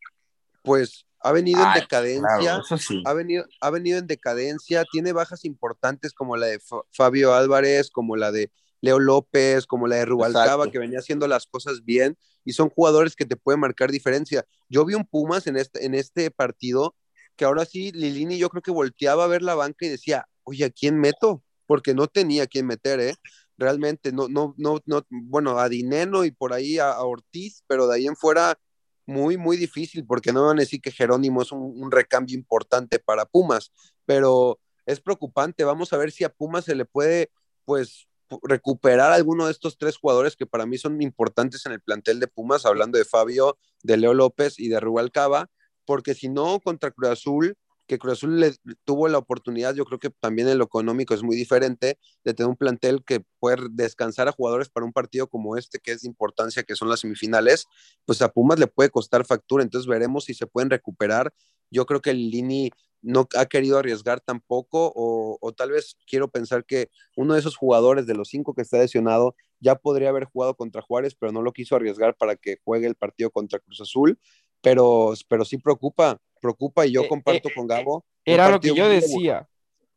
[0.65, 2.38] pues, ha venido Ay, en decadencia.
[2.39, 3.01] Claro, eso sí.
[3.06, 7.89] Ha venido, ha venido en decadencia, tiene bajas importantes como la de Fa- Fabio Álvarez,
[7.89, 8.51] como la de
[8.82, 10.71] Leo López, como la de Rubalcaba, Exacto.
[10.71, 14.45] que venía haciendo las cosas bien, y son jugadores que te pueden marcar diferencia.
[14.69, 16.95] Yo vi un Pumas en este, en este partido
[17.36, 20.65] que ahora sí, Lilini yo creo que volteaba a ver la banca y decía, oye,
[20.65, 21.43] ¿a quién meto?
[21.65, 23.15] Porque no tenía a quién meter, ¿eh?
[23.58, 27.88] Realmente, no, no, no, no, bueno, a Dineno y por ahí a, a Ortiz, pero
[27.88, 28.60] de ahí en fuera
[29.05, 33.25] muy, muy difícil, porque no van a decir que Jerónimo es un, recambio importante para
[33.25, 33.71] Pumas,
[34.05, 35.63] pero es preocupante.
[35.63, 37.31] Vamos a ver si a Pumas se le puede,
[37.65, 41.81] pues, pu- recuperar alguno de estos tres jugadores que para mí son importantes en el
[41.81, 45.49] plantel de Pumas, hablando de Fabio, de Leo López y de Rubalcaba,
[45.85, 48.43] porque si no, contra Cruz Azul, que Cruz Azul
[48.83, 52.49] tuvo la oportunidad, yo creo que también en lo económico es muy diferente, de tener
[52.49, 56.07] un plantel que puede descansar a jugadores para un partido como este, que es de
[56.07, 57.65] importancia, que son las semifinales,
[58.05, 61.33] pues a Pumas le puede costar factura, entonces veremos si se pueden recuperar.
[61.71, 62.71] Yo creo que el Lini
[63.01, 67.55] no ha querido arriesgar tampoco, o, o tal vez quiero pensar que uno de esos
[67.55, 71.41] jugadores de los cinco que está lesionado ya podría haber jugado contra Juárez, pero no
[71.41, 74.19] lo quiso arriesgar para que juegue el partido contra Cruz Azul,
[74.65, 78.06] pero, pero sí preocupa, preocupa y yo Eh, comparto eh, con Gabo.
[78.28, 79.47] un Era lo que yo decía.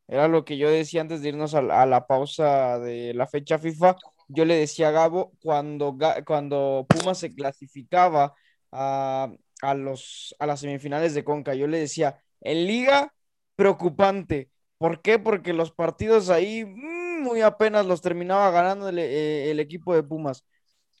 [0.07, 3.27] Era lo que yo decía antes de irnos a la, a la pausa de la
[3.27, 3.97] fecha FIFA.
[4.29, 8.35] Yo le decía a Gabo cuando, cuando Pumas se clasificaba
[8.71, 11.55] a, a los, a las semifinales de Conca.
[11.55, 13.13] Yo le decía, en Liga,
[13.55, 14.51] preocupante.
[14.77, 15.19] ¿Por qué?
[15.19, 20.03] Porque los partidos ahí mm, muy apenas los terminaba ganando el, eh, el equipo de
[20.03, 20.45] Pumas.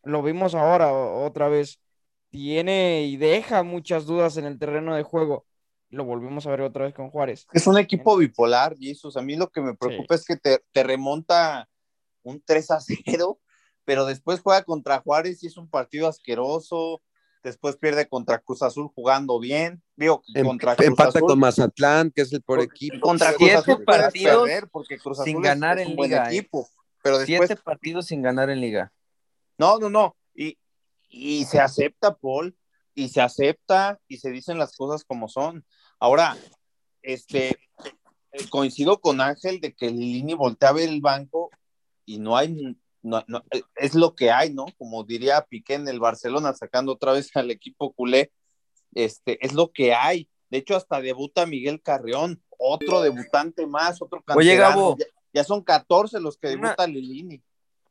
[0.03, 1.79] Lo vimos ahora otra vez.
[2.29, 5.45] Tiene y deja muchas dudas en el terreno de juego.
[5.89, 7.47] Lo volvimos a ver otra vez con Juárez.
[7.51, 9.17] Es un equipo bipolar, Jesus.
[9.17, 11.67] A mí lo que me preocupa es que te, te remonta
[12.21, 13.39] un 3 a 0,
[13.85, 17.01] pero después juega contra Juárez y es un partido asqueroso.
[17.41, 19.81] Después pierde contra Cruz Azul jugando bien.
[19.95, 21.29] Digo, Em- contra Cruz empata Azul.
[21.29, 22.99] con Mazatlán, que es el peor equipo.
[22.99, 26.11] Contra Cruz Siete Azul partidos perder porque Cruz sin ganar es, es en un buen
[26.11, 26.35] liga, ¿eh?
[26.35, 26.67] equipo.
[27.01, 28.91] Pero después, Siete partidos sin ganar en liga.
[29.57, 30.15] no, no, no.
[30.35, 30.57] Y,
[31.09, 32.55] y se acepta, Paul,
[32.93, 35.65] y se acepta y se dicen las cosas como son.
[35.99, 36.37] Ahora,
[37.01, 37.57] este,
[38.49, 41.49] coincido con Ángel de que Lilini voltea a ver el banco
[42.05, 43.43] y no hay, no- no,
[43.75, 44.65] es lo que hay, ¿no?
[44.77, 48.31] Como diría Piqué en el Barcelona, sacando otra vez al equipo culé,
[48.93, 50.29] este, es lo que hay.
[50.49, 54.55] De hecho, hasta debuta Miguel Carrión, otro debutante más, otro Oye.
[54.57, 54.97] Gabo.
[54.97, 57.41] Ya, ya son 14 los que Una- debuta Lilini.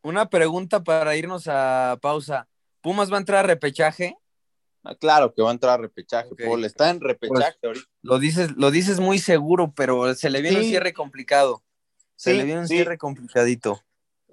[0.03, 2.49] Una pregunta para irnos a pausa.
[2.89, 4.17] ¿Pumas va a entrar a repechaje?
[4.83, 6.41] Ah, claro que va a entrar a repechaje, Ok.
[6.43, 6.65] Paul.
[6.65, 7.87] Está en repechaje ahorita.
[8.01, 11.63] Lo dices, lo dices muy seguro, pero se le viene un cierre complicado.
[12.17, 12.77] Se Sí, le viene un sí.
[12.77, 13.79] cierre complicadito.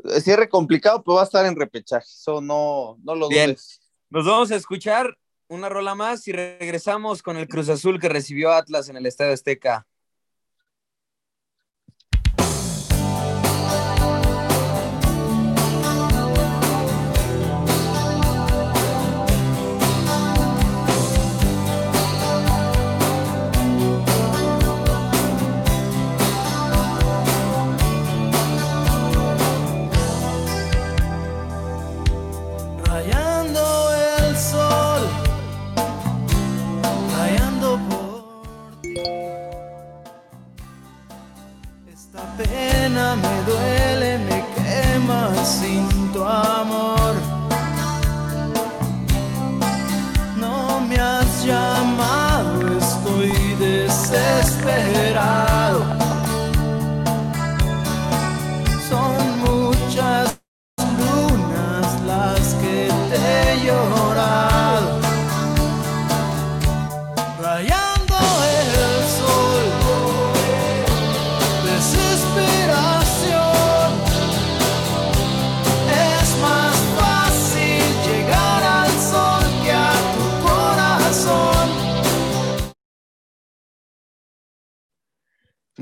[0.05, 2.05] Eh, Cierre complicado, pero va a estar en repechaje.
[2.07, 3.47] Eso no, no lo Bien.
[3.49, 3.81] dudes.
[4.09, 5.17] Nos vamos a escuchar
[5.49, 9.33] una rola más y regresamos con el Cruz Azul que recibió Atlas en el Estadio
[9.33, 9.85] Azteca.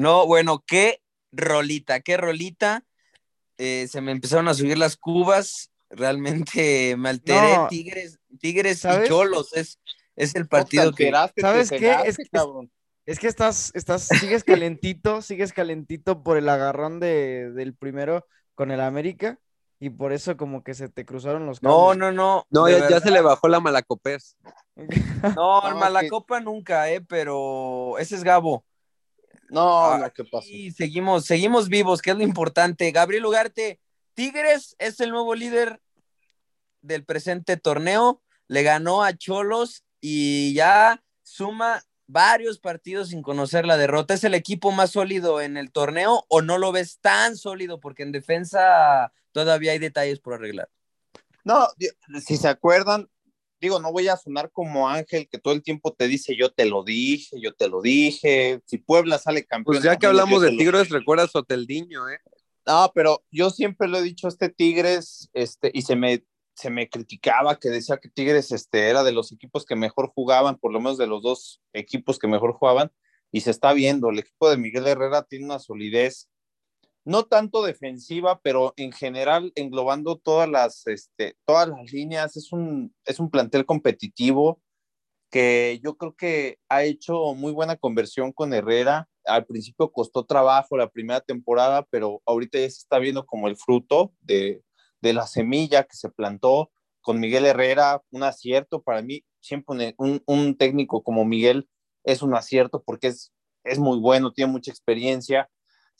[0.04, 2.84] No, bueno, qué rolita, qué rolita.
[3.58, 5.72] Eh, se me empezaron a subir las cubas.
[5.90, 7.56] Realmente me alteré.
[7.56, 7.68] No.
[7.70, 9.06] Tigres, Tigres ¿Sabes?
[9.08, 9.80] y Cholos es,
[10.16, 11.12] es el No partido que.
[11.40, 11.96] ¿Sabes qué?
[12.06, 12.72] Es cabrón.
[13.06, 18.72] Es que estás, estás, sigues calentito, sigues calentito por el agarrón de, del primero con
[18.72, 19.40] el América
[19.80, 21.98] y por eso como que se te cruzaron los No, cables.
[21.98, 22.48] no, no.
[22.50, 24.38] No, de ya, se le bajó la malacopés.
[25.36, 28.66] No, No, es Malacopa nunca, eh, pero ese es Gabo.
[29.54, 30.48] No, Ah, no, ¿qué pasó?
[30.50, 32.92] Y seguimos, seguimos vivos, que es lo importante.
[32.92, 33.80] Gabriel Ugarte,
[34.16, 35.80] Tigres es el nuevo líder
[36.82, 38.24] del presente torneo.
[38.48, 44.16] Le ganó a Cholos y ya suma varios partidos sin conocer la derrota.
[44.16, 47.80] ¿Es el equipo más sólido en el torneo o no lo ves tan sólido?
[47.80, 50.68] Porque en defensa todavía hay detalles por arreglar.
[51.44, 51.68] No,
[52.26, 53.08] si se acuerdan,
[53.64, 56.66] digo, no voy a sonar como Ángel que todo el tiempo te dice yo te
[56.66, 58.60] lo dije, yo te lo dije.
[58.66, 59.76] Si Puebla sale campeón.
[59.76, 62.20] Pues ya que hablamos de Tigres, recuerdas Soteldiño, ¿eh?
[62.66, 66.24] No, pero yo siempre lo he dicho, este Tigres, este, y se me,
[66.56, 70.58] se me criticaba que decía que Tigres este, era de los equipos que mejor jugaban,
[70.58, 72.92] por lo menos de los dos equipos que mejor jugaban,
[73.32, 76.30] y se está viendo, el equipo de Miguel Herrera tiene una solidez,
[77.06, 82.96] no tanto defensiva, pero en general englobando todas las, este, todas las líneas, es un,
[83.06, 84.62] es un plantel competitivo
[85.30, 89.10] que yo creo que ha hecho muy buena conversión con Herrera.
[89.26, 93.58] Al principio costó trabajo la primera temporada, pero ahorita ya se está viendo como el
[93.58, 94.62] fruto de,
[95.02, 100.24] de la semilla que se plantó con Miguel Herrera, un acierto para mí, siempre un,
[100.26, 101.68] un técnico como Miguel
[102.04, 105.50] es un acierto porque es, es muy bueno, tiene mucha experiencia,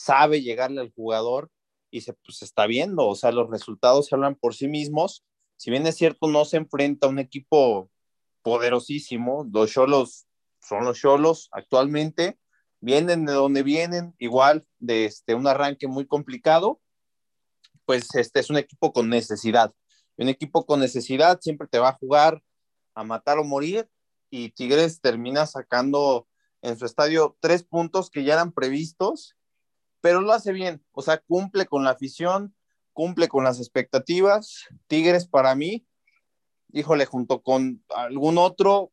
[0.04, 1.50] sabe llegarle al jugador
[1.90, 5.24] y se pues, está viendo, o sea, los resultados se hablan por sí mismos.
[5.56, 7.90] Si bien es cierto, no se enfrenta a un equipo
[8.42, 10.28] poderosísimo, los Cholos
[10.60, 12.38] son los Cholos actualmente,
[12.82, 16.82] vienen de donde vienen, igual de este, un arranque muy complicado,
[17.86, 19.74] pues este es un equipo con necesidad.
[20.18, 22.44] Un equipo con necesidad siempre te va a jugar
[22.94, 23.88] a matar o morir
[24.30, 26.28] y Tigres termina sacando
[26.62, 29.36] en su estadio tres puntos que ya eran previstos,
[30.04, 32.54] pero lo hace bien, o sea, cumple con la afición,
[32.92, 34.66] cumple con las expectativas.
[34.88, 35.88] Tigres para mí,
[36.74, 38.92] híjole, junto con algún otro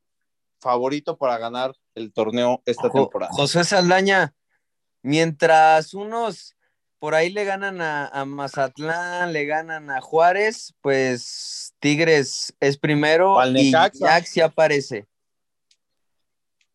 [0.60, 3.32] favorito para ganar el torneo esta temporada.
[3.32, 4.36] José Saldaña,
[5.02, 6.56] mientras unos
[7.00, 13.72] por ahí le ganan a, Mazatlán, le ganan a Juárez, pues Tigres es primero y
[13.72, 15.08] Jack aparece.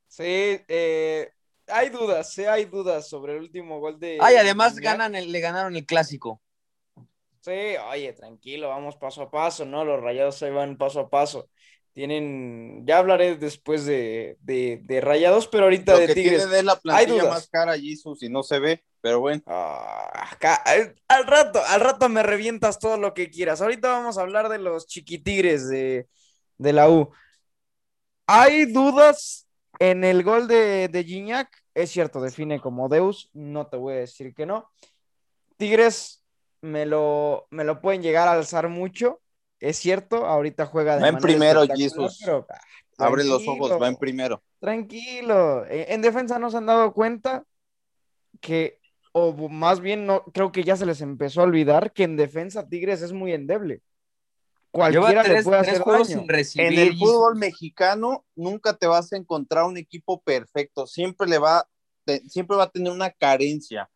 [0.10, 1.32] Sí, eh,
[1.68, 4.18] hay dudas, sí hay dudas sobre el último gol de.
[4.22, 6.42] Ay, además ganan le ganaron el clásico.
[7.42, 9.86] Sí, oye, tranquilo, vamos paso a paso, ¿no?
[9.86, 11.48] Los rayados se van paso a paso.
[11.94, 16.50] Tienen, ya hablaré después de, de, rayados, pero ahorita de Tigres.
[16.50, 18.84] de la plantilla más cara, Jesus, y no se ve.
[19.00, 19.44] Pero bueno.
[19.46, 20.28] Ah,
[21.08, 23.62] al, rato, al rato me revientas todo lo que quieras.
[23.62, 26.08] Ahorita vamos a hablar de los chiquitigres de,
[26.58, 27.12] de la U.
[28.26, 29.45] Hay dudas
[29.80, 31.50] en el gol de, de Gignac.
[31.74, 33.30] Es cierto, define como Deus.
[33.34, 34.70] No te voy a decir que no.
[35.58, 36.24] Tigres
[36.62, 39.22] me lo, me lo pueden llegar a alzar mucho.
[39.60, 42.22] Es cierto, ahorita juega de Va en primero, Jesus.
[42.28, 44.42] Ah, Abre los ojos, va en primero.
[44.60, 45.66] Tranquilo.
[45.66, 47.46] E, en defensa no se han dado cuenta
[48.40, 48.80] que
[49.18, 52.68] o más bien no, creo que ya se les empezó a olvidar que en defensa
[52.68, 53.82] Tigres es muy endeble.
[54.76, 56.26] Cualquiera le puede hacer daño.
[56.56, 61.68] En el fútbol mexicano nunca te vas a encontrar un equipo perfecto, siempre le va,
[62.28, 63.90] siempre va a tener una carencia.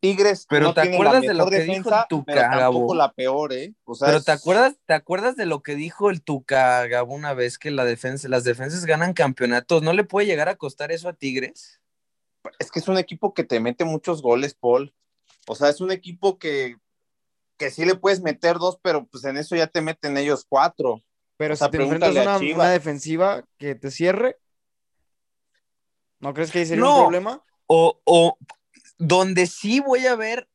[0.00, 3.74] Tigres pero no te acuerdas de lo que dijo el Tuca tampoco la peor, ¿eh?
[4.00, 7.70] pero te acuerdas, te acuerdas de lo que dijo el Tuca Gabo una vez que
[7.70, 11.78] la defensa, las defensas ganan campeonatos, ¿no le puede llegar a costar eso a Tigres?
[12.58, 14.94] es que es un equipo que te mete muchos goles, Paul.
[15.46, 16.76] O sea, es un equipo que,
[17.58, 21.02] que sí le puedes meter dos, pero pues en eso ya te meten ellos cuatro.
[21.36, 24.38] Pero si te enfrentas una, una, defensiva que te cierre,
[26.20, 27.44] ¿no crees que ahí sería un problema?
[27.66, 28.38] O, o
[28.96, 30.48] donde sí voy a ver,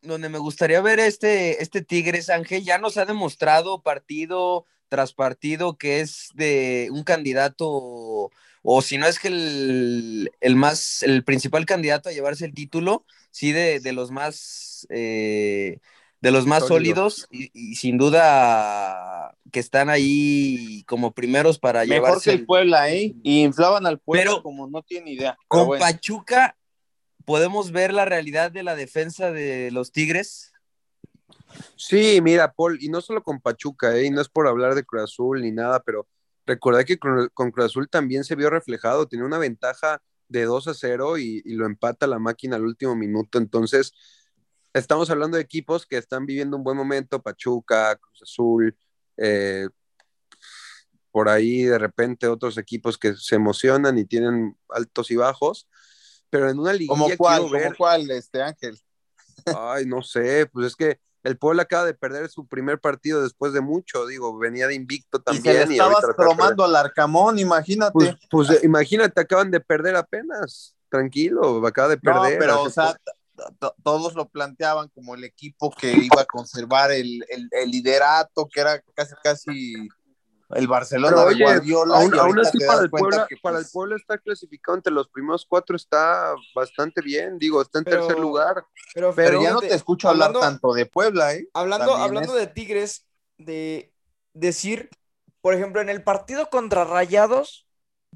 [0.00, 5.76] donde me gustaría ver este, este Tigres Ángel, ya nos ha demostrado partido tras partido
[5.76, 8.30] que es de un candidato
[8.66, 13.52] o si no es que el, más, el principal candidato a llevarse el título, sí
[13.52, 15.80] de, los más, eh,
[16.24, 22.30] de los más sólidos y, sin duda que están ahí como primeros para Mejor llevarse.
[22.30, 23.14] que el Puebla, ¿eh?
[23.22, 25.36] Y inflaban al Puebla como no tiene idea.
[25.46, 26.56] Con Pachuca
[27.24, 30.52] podemos ver la realidad de la defensa de los Tigres.
[31.76, 34.06] Sí, mira, Paul, y no solo con Pachuca, ¿eh?
[34.06, 36.08] y no es por hablar de Cruz Azul ni nada, pero
[36.46, 40.74] Recuerda que con, Cruz Azul también se vio reflejado, tenía una ventaja de 2 a
[40.74, 43.38] 0 y, lo empata la máquina al último minuto.
[43.38, 43.92] Entonces,
[44.74, 48.76] estamos hablando de equipos que están viviendo un buen momento, Pachuca, Cruz Azul,
[49.16, 49.68] eh,
[51.10, 55.68] por ahí de repente otros equipos que se emocionan y tienen altos y bajos,
[56.28, 57.44] pero en una liga ¿Cómo cuál,
[57.78, 58.76] cuál, este Ángel?
[59.56, 63.52] Ay, no sé, pues es que el pueblo acaba de perder su primer partido después
[63.52, 65.62] de mucho, digo, venía de invicto también.
[65.62, 67.92] Y, se estabas cromando al Arcamón, imagínate.
[67.92, 72.32] Pues, pues eh, imagínate, acaban de perder apenas, tranquilo, acaba de perder.
[72.32, 72.94] No, pero o sea,
[73.82, 77.24] todos lo planteaban como el equipo que iba a conservar el,
[77.66, 79.74] liderato, que era casi, casi
[80.50, 81.98] El Barcelona Pero de oye, Guardiola.
[81.98, 85.08] aún, así para el, cuenta Puebla, que, para el pues, Puebla está clasificado entre los
[85.08, 88.64] primeros cuatro, está bastante bien, digo, está en tercer lugar.
[88.94, 91.48] Pero, Pero ya no te escucho hablar hablando- tanto de Puebla, ¿eh?
[91.54, 93.06] Hablando, También hablando es- de Tigres,
[93.38, 93.92] de
[94.32, 94.90] decir,
[95.40, 97.66] por ejemplo, en el partido contra Rayados,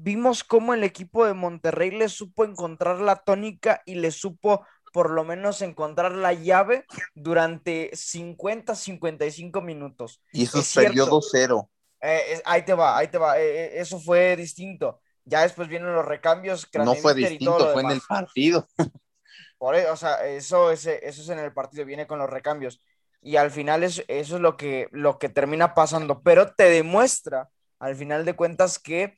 [0.01, 5.11] vimos cómo el equipo de Monterrey le supo encontrar la tónica y le supo por
[5.11, 10.21] lo menos encontrar la llave durante 50, 55 minutos.
[10.31, 11.05] Y eso es cierto.
[11.05, 11.69] 2-0.
[12.01, 13.39] Eh, ahí te va, ahí te va.
[13.39, 15.01] eh, eh, eso fue distinto.
[15.25, 16.67] Ya después vienen los recambios.
[16.73, 18.67] No fue distinto, fue en el partido.
[19.57, 22.81] Por e- o sea, eso es, eso es en el partido, viene con los recambios.
[23.21, 26.21] Y al final es, eso es lo que, lo que termina pasando.
[26.21, 29.15] Pero te demuestra, al final de cuentas, que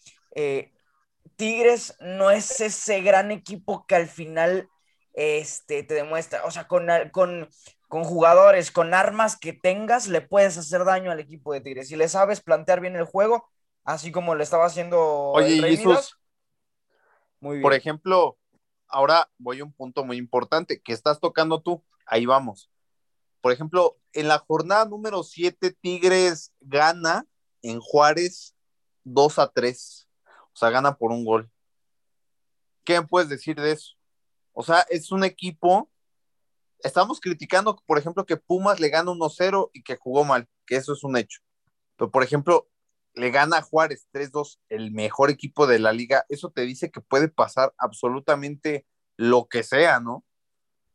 [1.36, 4.68] Tigres no es ese gran equipo que al final
[5.13, 6.45] este, te demuestra.
[6.45, 7.50] O sea, con, con,
[7.88, 11.88] con jugadores, con armas que tengas, le puedes hacer daño al equipo de Tigres.
[11.88, 13.50] Si le sabes plantear bien el juego,
[13.84, 16.15] así como lo estaba haciendo Oye, el Rey Jesús, Midas,
[17.39, 17.63] muy bien.
[17.63, 18.38] por ejemplo,
[18.88, 21.84] ahora voy a un punto muy importante que estás tocando tú.
[22.06, 22.69] Ahí vamos.
[23.41, 27.26] Por ejemplo, en la jornada número 7, Tigres gana
[27.62, 28.56] en Juárez
[29.04, 30.08] 2 a 3.
[30.54, 31.50] O sea, gana por un gol.
[32.84, 33.95] ¿Qué me puedes decir de eso?
[34.54, 35.90] O sea, es un equipo.
[36.84, 40.94] Estamos criticando, por ejemplo, que Pumas le gana 1-0 y que jugó mal, que eso
[40.94, 41.42] es un hecho.
[41.96, 42.68] Pero, por ejemplo,
[43.14, 46.26] le gana a Juárez 3-2, el mejor equipo de la liga.
[46.30, 48.88] Eso te dice que puede pasar absolutamente
[49.18, 50.26] lo que sea, ¿no?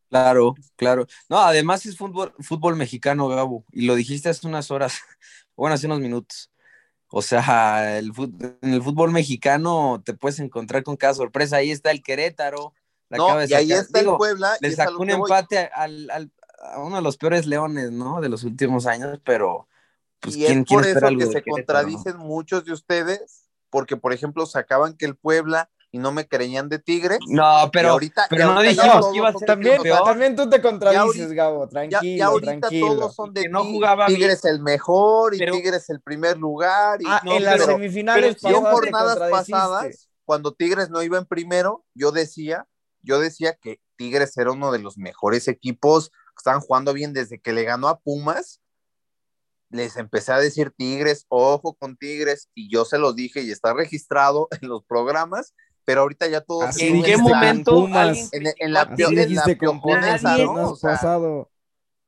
[0.09, 1.07] Claro, claro.
[1.29, 5.01] No, además es fútbol, fútbol mexicano, Gabo, y lo dijiste hace unas horas,
[5.57, 6.51] bueno, hace unos minutos.
[7.09, 11.57] O sea, el fut- en el fútbol mexicano te puedes encontrar con cada sorpresa.
[11.59, 12.73] Ahí está el Querétaro.
[13.09, 14.57] La No, y ahí está Digo, el Puebla.
[14.61, 18.21] Le sacó un empate al, al- a uno de los peores leones, ¿no?
[18.21, 19.69] De los últimos años, pero
[20.21, 21.53] pues y ¿quién, es quién por eso que se no?
[21.53, 26.69] contradicen muchos de ustedes, porque, por ejemplo, sacaban que el Puebla y no me creían
[26.69, 27.19] de Tigres.
[27.29, 30.05] No, pero, ahorita- pero no ahorita ya dijimos que iba a ser También, peor.
[30.05, 32.87] también tú te contradices, ahorita- Gabo, Ya, tranquilo, ya ahorita tranquilo.
[32.89, 34.19] todos son de Que no jugaba bien.
[34.19, 37.01] Tigres el mejor y Pero- Tigres el primer lugar.
[37.01, 41.19] Y, Ah, No, en las pero- semifinales pero pasadas jornadas pasadas, cuando Tigres no iba
[41.19, 42.67] en primero, yo decía,
[43.07, 47.53] yo decía que Tigres era uno de los mejores equipos estaban jugando bien desde que
[47.53, 48.61] le ganó a Pumas.
[49.71, 53.73] Les empecé a decir Tigres, ojo con Tigres, y yo se los dije y está
[53.73, 58.33] registrado en los programas, pero ahorita ya todos Así ¿En qué momento Pumas.
[58.33, 60.53] en, en la, en la el ¿no?
[60.55, 61.51] torneo O sea, pasado.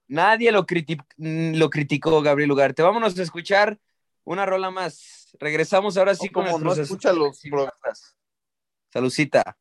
[0.09, 2.83] Nadie lo, criti- mm, lo criticó, Gabriel Ugarte.
[2.83, 3.79] Vámonos a escuchar
[4.25, 5.29] una rola más.
[5.39, 8.17] Regresamos ahora sí No, con como no escucha los programas.
[8.93, 9.59] Salucita.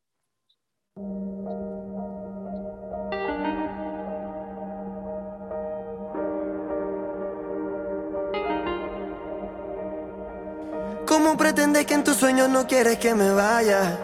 [11.06, 13.98] ¿Cómo pretendes que en tus sueños no quieres que me vaya?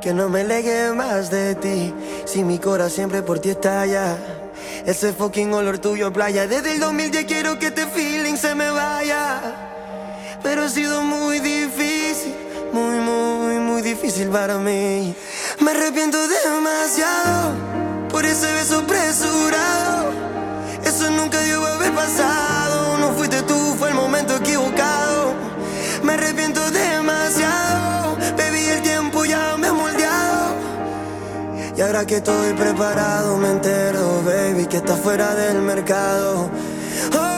[0.00, 4.16] Que no me legue más de ti, si mi corazón siempre por ti estalla.
[4.86, 6.46] Ese fucking olor tuyo, playa.
[6.46, 9.40] Desde el 2010 quiero que este feeling se me vaya.
[10.42, 12.34] Pero ha sido muy difícil,
[12.72, 15.14] muy, muy, muy difícil para mí.
[15.60, 17.52] Me arrepiento demasiado
[18.10, 20.12] por ese beso apresurado.
[20.84, 22.96] Eso nunca debió haber pasado.
[22.98, 25.34] No fuiste tú, fue el momento equivocado.
[26.02, 28.16] Me arrepiento demasiado.
[28.36, 30.54] Baby, el tiempo ya me ha moldeado.
[31.76, 36.50] Y ahora que estoy preparado, me entero, baby, que está fuera del mercado.
[37.14, 37.37] Oh.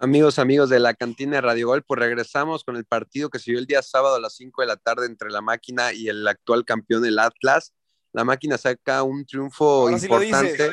[0.00, 3.50] Amigos, amigos de la cantina de Radio Gol, pues regresamos con el partido que se
[3.50, 6.26] dio el día sábado a las 5 de la tarde entre la máquina y el
[6.28, 7.74] actual campeón, el Atlas.
[8.12, 10.52] La máquina saca un triunfo Ahora sí importante.
[10.52, 10.70] dices.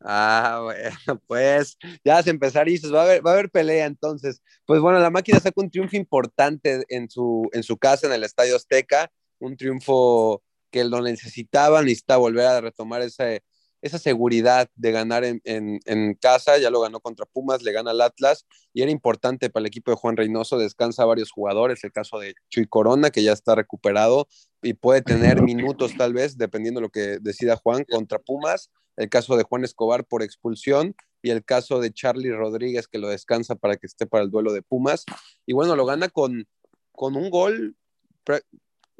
[0.00, 4.40] Ah, bueno, pues ya se empezar y va a haber, va a haber pelea entonces.
[4.64, 8.24] Pues bueno, la máquina saca un triunfo importante en su, en su casa, en el
[8.24, 13.42] Estadio Azteca, un triunfo que lo necesitaba, necesita volver a retomar ese,
[13.82, 17.92] esa seguridad de ganar en, en, en, casa, ya lo ganó contra Pumas, le gana
[17.92, 21.92] al Atlas y era importante para el equipo de Juan Reynoso, descansa varios jugadores, el
[21.92, 24.28] caso de Chuy Corona, que ya está recuperado
[24.62, 29.08] y puede tener minutos tal vez, dependiendo de lo que decida Juan, contra Pumas, el
[29.08, 33.54] caso de Juan Escobar por expulsión y el caso de Charlie Rodríguez, que lo descansa
[33.54, 35.04] para que esté para el duelo de Pumas.
[35.46, 36.46] Y bueno, lo gana con,
[36.92, 37.76] con un gol,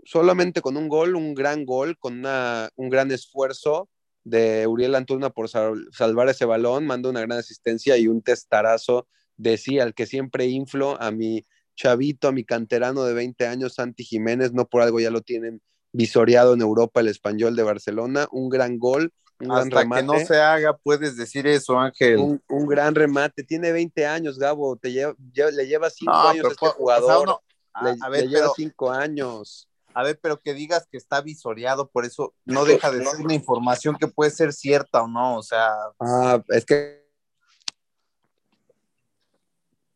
[0.04, 3.88] solamente con un gol, un gran gol, con una, un gran esfuerzo
[4.24, 9.06] de Uriel Antuna por salvar ese balón, manda una gran asistencia y un testarazo
[9.36, 13.74] de sí, al que siempre inflo, a mi chavito, a mi canterano de 20 años,
[13.74, 15.62] Santi Jiménez, no por algo ya lo tienen
[15.92, 20.00] visoreado en Europa el español de Barcelona, un gran gol, un Hasta gran remate.
[20.02, 22.18] que no se haga, puedes decir eso, Ángel.
[22.18, 26.36] Un, un gran remate, tiene 20 años, Gabo, te lleva, le lleva 5 No, años
[26.36, 27.40] pero a este jugador,
[27.72, 29.69] a, le, a le ver, lleva pero, 5 años.
[29.94, 33.34] A ver, pero que digas que está visoreado, por eso no deja de ser una
[33.34, 37.00] información que puede ser cierta o no, o sea, Ah, es que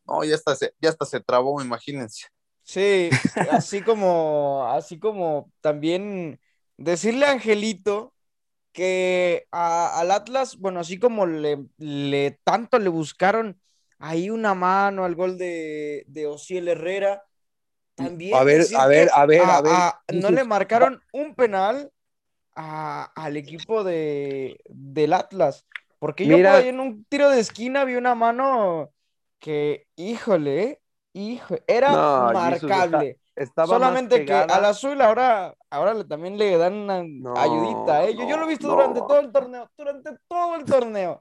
[0.07, 2.27] no, ya hasta se, ya hasta se trabó, imagínense.
[2.63, 3.09] Sí,
[3.49, 6.39] así como, así como también
[6.77, 8.13] decirle a Angelito
[8.71, 13.59] que a- al Atlas, bueno, así como le, le tanto le buscaron
[13.99, 17.23] ahí una mano al gol de, de Osiel Herrera,
[17.95, 21.91] también A ver, a ver, a ver, a ver, no le marcaron un penal
[22.55, 25.65] a- al equipo de, del Atlas,
[25.99, 26.51] porque yo Mira.
[26.51, 28.91] por ahí en un tiro de esquina vi una mano
[29.39, 30.81] que, híjole,
[31.13, 33.19] hijo, era No, Jesús, está- marcable.
[33.65, 38.15] Solamente que al azul ahora, ahora también le dan una No, ayudita, ¿eh?
[38.15, 38.75] Yo, yo lo he visto no.
[38.75, 41.17] durante todo el torneo, durante todo el torneo.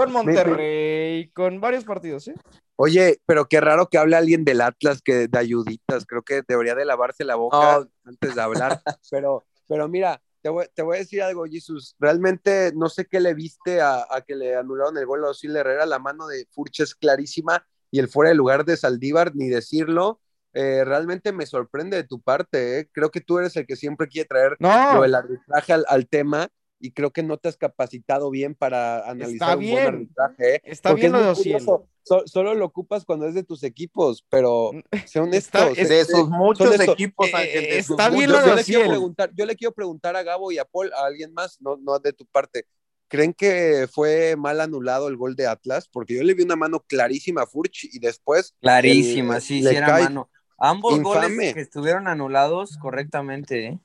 [0.00, 2.34] Con Monterrey, con varios partidos, ¿eh?
[2.76, 6.06] Oye, pero qué raro que hable alguien del Atlas que de ayuditas.
[6.06, 8.80] Creo que debería de lavarse la boca antes de hablar.
[9.10, 11.94] pero, pero mira, te voy, te voy a decir algo, Jesús.
[11.98, 15.54] Realmente no sé qué le viste a, a que le anularon el gol a Osil
[15.54, 15.84] Herrera.
[15.84, 20.20] La mano de Furch es clarísima y el fuera de lugar de Saldívar, ni decirlo.
[20.54, 22.78] Eh, realmente me sorprende de tu parte.
[22.78, 22.88] ¿eh?
[22.90, 26.08] Creo que tú eres el que siempre quiere traer lo No, del arbitraje al, al
[26.08, 26.48] tema
[26.80, 29.74] y creo que no te has capacitado bien para analizar un bien.
[29.74, 30.54] buen arbitraje.
[30.56, 30.60] ¿eh?
[30.64, 31.60] está Porque bien es lo de.
[32.02, 34.70] So- solo lo ocupas cuando es de tus equipos, pero
[35.06, 35.58] sé honesto.
[35.58, 38.40] Está- sé- es- De sus muchos equipos, Eh, Ángel, de sus está bien muchos- lo
[38.42, 41.04] de yo, le quiero preguntar, yo le quiero preguntar a Gabo y a Paul, a
[41.06, 42.64] alguien más, no, no de tu parte.
[43.08, 45.88] ¿Creen que fue mal anulado el gol de Atlas?
[45.92, 48.54] Porque yo le vi una mano clarísima a Furch y después.
[48.60, 50.30] Clarísima, el- sí, sí era mano.
[50.58, 51.28] Ambos infame.
[51.34, 53.78] goles que estuvieron anulados correctamente, ¿eh?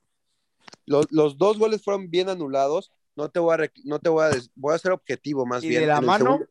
[0.86, 2.91] Los, los dos goles fueron bien anulados.
[3.16, 5.82] No te voy a, no te voy a, voy a ser objetivo más ¿Y bien.
[5.82, 6.26] de la mano?
[6.26, 6.47] segundo-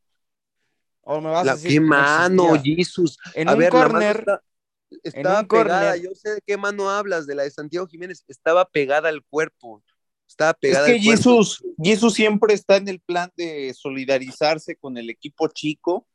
[1.02, 2.54] ¿O me vas a decir ¿Qué mano?
[2.62, 3.18] Jesus?
[3.34, 4.42] En a un ver, la mano corner, está-
[5.02, 5.90] estaba un pegada.
[5.92, 6.02] córner.
[6.02, 8.24] Yo sé de qué mano hablas, de la de Santiago Jiménez.
[8.26, 9.82] Estaba pegada al cuerpo.
[10.26, 11.16] Estaba Es pegada que al cuerpo.
[11.18, 16.06] Jesús, Jesús siempre está en el plan de solidarizarse con el equipo chico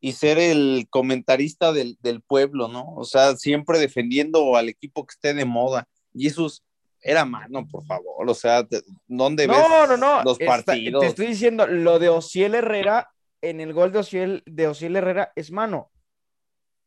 [0.00, 2.94] y ser el comentarista del, del pueblo, ¿no?
[2.96, 5.88] O sea, siempre defendiendo al equipo que esté de moda.
[6.14, 6.62] Jesús,
[7.04, 8.28] era mano, por favor.
[8.28, 8.66] O sea,
[9.06, 10.22] ¿dónde ves No, no, no.
[10.24, 11.00] los está- partidos?
[11.02, 13.10] te estoy diciendo, lo de Osiel Herrera,
[13.42, 15.90] en el gol de Osiel, de Osiel Herrera es mano.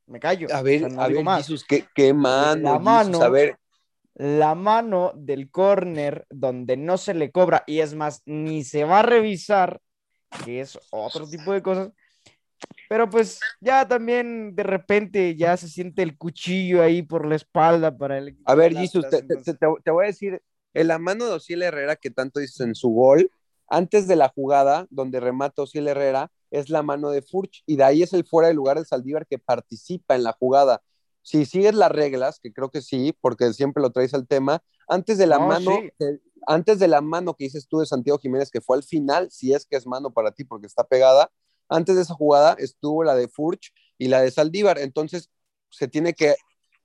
[0.07, 0.47] Me callo.
[0.53, 1.45] A ver, o sea, no a ver, más.
[1.45, 3.21] Jesus, qué, qué mano, La Jesus, mano.
[3.21, 3.57] a ver,
[4.15, 8.99] La mano del córner donde no se le cobra y es más, ni se va
[9.01, 9.79] a revisar,
[10.43, 11.91] que es otro tipo de cosas.
[12.89, 17.97] Pero pues ya también de repente ya se siente el cuchillo ahí por la espalda
[17.97, 20.41] para el a ver, Atlas, te, te- te- te voy a decir,
[20.73, 23.29] en la mano de Osiel Herrera, que tanto dices en su gol,
[23.67, 27.83] antes de la jugada donde remata Osiel Herrera, es la mano de Furch, y de
[27.83, 30.81] ahí es el fuera de lugar de Saldívar que participa en la jugada.
[31.23, 35.17] Si sigues las reglas, que creo que sí, porque siempre lo traes al tema, antes
[35.17, 35.91] de la No, mano, sí.
[36.47, 39.53] antes de la mano que dices tú de Santiago Jiménez, que fue al final, si
[39.53, 41.29] es que es mano para ti porque está pegada,
[41.69, 45.29] antes de esa jugada estuvo la de Furch y la de Saldívar, entonces
[45.69, 46.35] se tiene que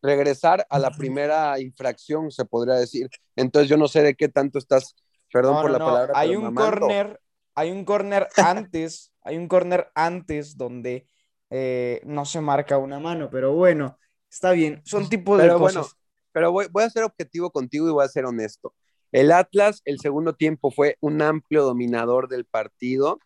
[0.03, 3.09] regresar a la primera infracción, se podría decir.
[3.37, 4.97] Entonces yo no sé de qué tanto estás,
[5.33, 7.20] perdón No, por no, la no, palabra, Hay un corner,
[7.55, 11.09] hay un corner antes, hay un corner antes donde
[11.51, 13.99] eh, no se marca una mano, pero bueno,
[14.30, 15.74] está bien, son tipos de Pero cosas.
[15.74, 15.89] bueno,
[16.33, 18.74] pero voy, voy a ser objetivo contigo y voy a ser honesto.
[19.12, 23.18] El Atlas, el segundo tiempo, fue un amplio dominador del partido.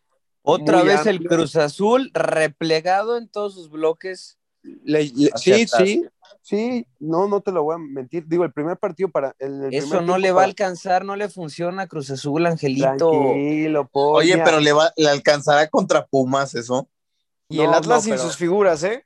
[0.48, 1.26] Otra vez el.
[1.26, 4.38] Cruz Azul replegado en todos sus bloques.
[4.62, 5.88] Le- le- Hacia sí, atrás.
[5.88, 6.04] sí,
[6.40, 8.24] sí, no, no te lo voy a mentir.
[8.26, 9.34] Digo, el primer partido para.
[9.40, 13.10] el- el Eso no le va a alcanzar, no le funciona a Cruz Azul, Angelito.
[13.10, 16.88] Tranquilo, Oye, pero le, va, le alcanzará contra Pumas eso.
[17.48, 19.04] Y el Atlas no, sin sus figuras, ¿eh?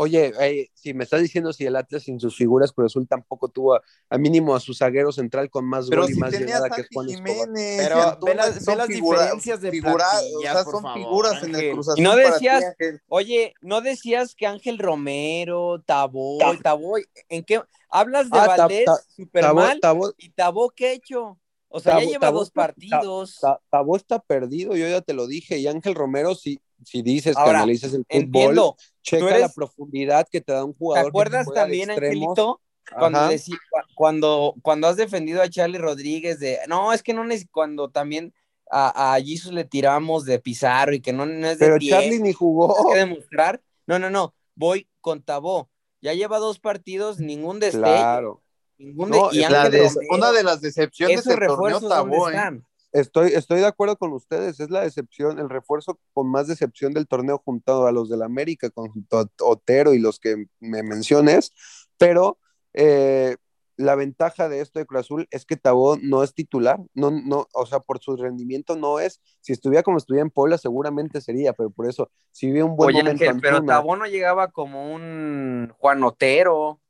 [0.00, 3.48] Oye, eh, si me estás diciendo si el Atlas sin sus figuras, Cruz Azul tampoco
[3.48, 6.32] tuvo a, a mínimo a su zaguero central con más Pero gol y si más
[6.32, 7.34] llegada que es Juan Escobar.
[7.48, 10.98] Jiménez, Pero ve las- ve las figura- diferencias de figura- o sea, por son favor,
[11.00, 11.70] figuras en el.
[11.72, 12.64] Cruz Azul Y no ti, decías,
[13.08, 17.60] oye, ¿no decías que Ángel Romero, Taboy, Taboy, ¿en qué?
[17.90, 19.00] Hablas de Ah, Valdés Ta-
[19.40, 21.38] Tabo, mal, Tabo- y Tabó, ¿qué ha hecho?
[21.70, 23.38] O sea, ya lleva dos partidos.
[23.40, 25.58] Ta- Tabo está perdido, yo ya te lo dije.
[25.58, 28.76] Y Ángel Romero, si, si dices que Ahora, analizas el fútbol, Entiendo.
[29.02, 31.04] checa eres- la profundidad que te da un ¿Te jugador.
[31.04, 31.90] que acuerdas también.
[31.90, 32.60] Angelito,
[32.98, 37.24] cuando, decí- cu- cuando, cuando has defendido a Charlie Rodríguez de, no, es que no
[37.24, 38.32] neces- cuando también
[38.70, 42.20] a, a Jesus le tiramos de Pizarro y que no, no es de Pero Charlie
[42.20, 42.90] ni jugó.
[42.92, 43.60] que demostrar.
[43.86, 45.68] No, no, no, voy con Tabó.
[46.00, 47.82] Ya lleva dos partidos, ningún destello.
[47.84, 48.42] Claro.
[48.78, 49.68] Ningún No, de, y es La
[50.10, 52.62] una de las decepciones del torneo refuerzos ¿dónde Tabó, ¿eh?
[52.98, 57.06] Estoy, estoy de acuerdo con ustedes, es la decepción, el refuerzo con más decepción del
[57.06, 61.52] torneo junto a los del América, con junto a Otero y los que me menciones,
[61.96, 62.38] pero
[62.74, 63.36] eh,
[63.76, 67.46] la ventaja de esto de Cruz Azul es que Tabó no es titular, no, no,
[67.54, 71.52] o sea, por su rendimiento no es, si estuviera como estuviera en Puebla seguramente sería,
[71.52, 74.92] pero por eso, si vive un buen Oye, momento Ángel, pero Tabó no llegaba como
[74.92, 76.80] un Juan Otero,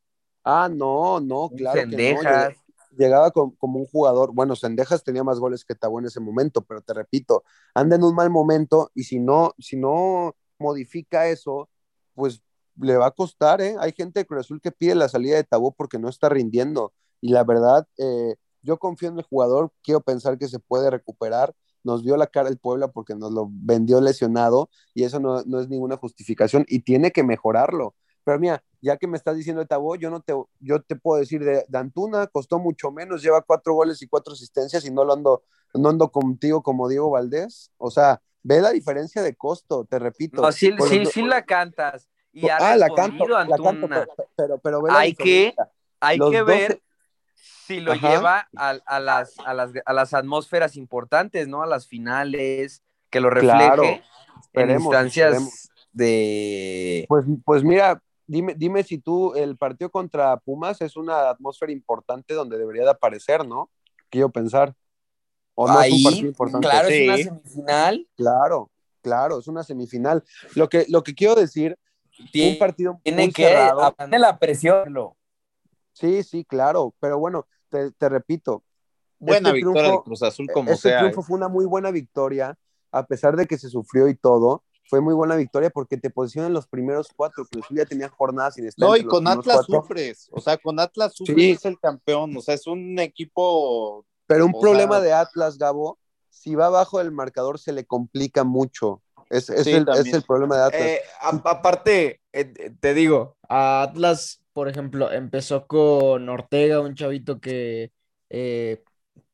[0.44, 2.67] ah, no, no, claro que no.
[2.98, 6.62] Llegaba com- como un jugador, bueno, Sendejas tenía más goles que Tabó en ese momento,
[6.64, 7.44] pero te repito,
[7.74, 11.68] anda en un mal momento y si no, si no modifica eso,
[12.14, 12.42] pues
[12.80, 13.76] le va a costar, ¿eh?
[13.80, 16.92] Hay gente de Cruz Azul que pide la salida de Tabó porque no está rindiendo
[17.20, 21.54] y la verdad, eh, yo confío en el jugador, quiero pensar que se puede recuperar,
[21.84, 25.60] nos vio la cara el Puebla porque nos lo vendió lesionado y eso no, no
[25.60, 27.94] es ninguna justificación y tiene que mejorarlo.
[28.28, 31.18] Pero mira, ya que me estás diciendo de Tabó, yo no te, yo te puedo
[31.18, 35.02] decir de, de Antuna, costó mucho menos, lleva cuatro goles y cuatro asistencias y no
[35.02, 37.72] lo ando, no ando contigo como Diego Valdés.
[37.78, 40.42] O sea, ve la diferencia de costo, te repito.
[40.42, 42.06] No, sí, sí, los- sí la cantas.
[42.30, 44.06] Y ha ah, la canto, la canto, pero,
[44.36, 45.54] pero, pero ve la Hay que-.
[45.98, 46.82] Hay Los que 12 ver
[47.34, 48.10] si lo Ajá.
[48.10, 51.62] lleva a, a las, a, las, a las atmósferas importantes, ¿no?
[51.62, 53.84] A las finales, que lo refleje Claro,
[54.52, 55.70] en instancias esperemos.
[55.92, 57.06] de...
[57.08, 62.34] Pues, pues mira, dime, dime si tú, el partido contra Pumas es una atmósfera importante
[62.34, 63.70] donde debería de aparecer, ¿no?
[64.08, 64.74] Quiero pensar.
[65.56, 66.68] ¿O no es un partido importante?
[66.68, 68.08] claro, es una semifinal.
[68.16, 68.70] Claro,
[69.02, 70.22] claro, es una semifinal.
[70.54, 71.76] Lo que, lo que quiero decir,
[72.30, 73.94] Tiene, un partido tiene muy que cerrado.
[74.10, 75.14] la presión.
[75.92, 78.62] Sí, sí, claro, pero bueno, te, te repito.
[79.18, 80.98] Buena este victoria de triunfo- Cruz Azul como este sea.
[81.00, 81.24] triunfo ¿eh?
[81.24, 82.56] fue una muy buena victoria,
[82.92, 86.52] a pesar de que se sufrió y todo, fue muy buena victoria porque te posicionan
[86.52, 89.82] los primeros cuatro, Azul ya tenía jornadas sin estar No, y con Atlas cuatro.
[89.82, 90.28] sufres.
[90.32, 91.50] O sea, con Atlas sufres Sí.
[91.50, 92.36] es el campeón.
[92.36, 94.04] O sea, es un equipo.
[94.26, 95.98] Pero un problema sea- de Atlas, Gabo,
[96.30, 99.02] si va abajo del marcador se le complica mucho.
[99.30, 100.82] Es, es Sí, el, es el problema de Atlas.
[100.82, 106.94] Eh, a- aparte, eh, eh, te digo, a Atlas, por ejemplo, empezó con Ortega, un
[106.94, 107.92] chavito que
[108.30, 108.82] eh,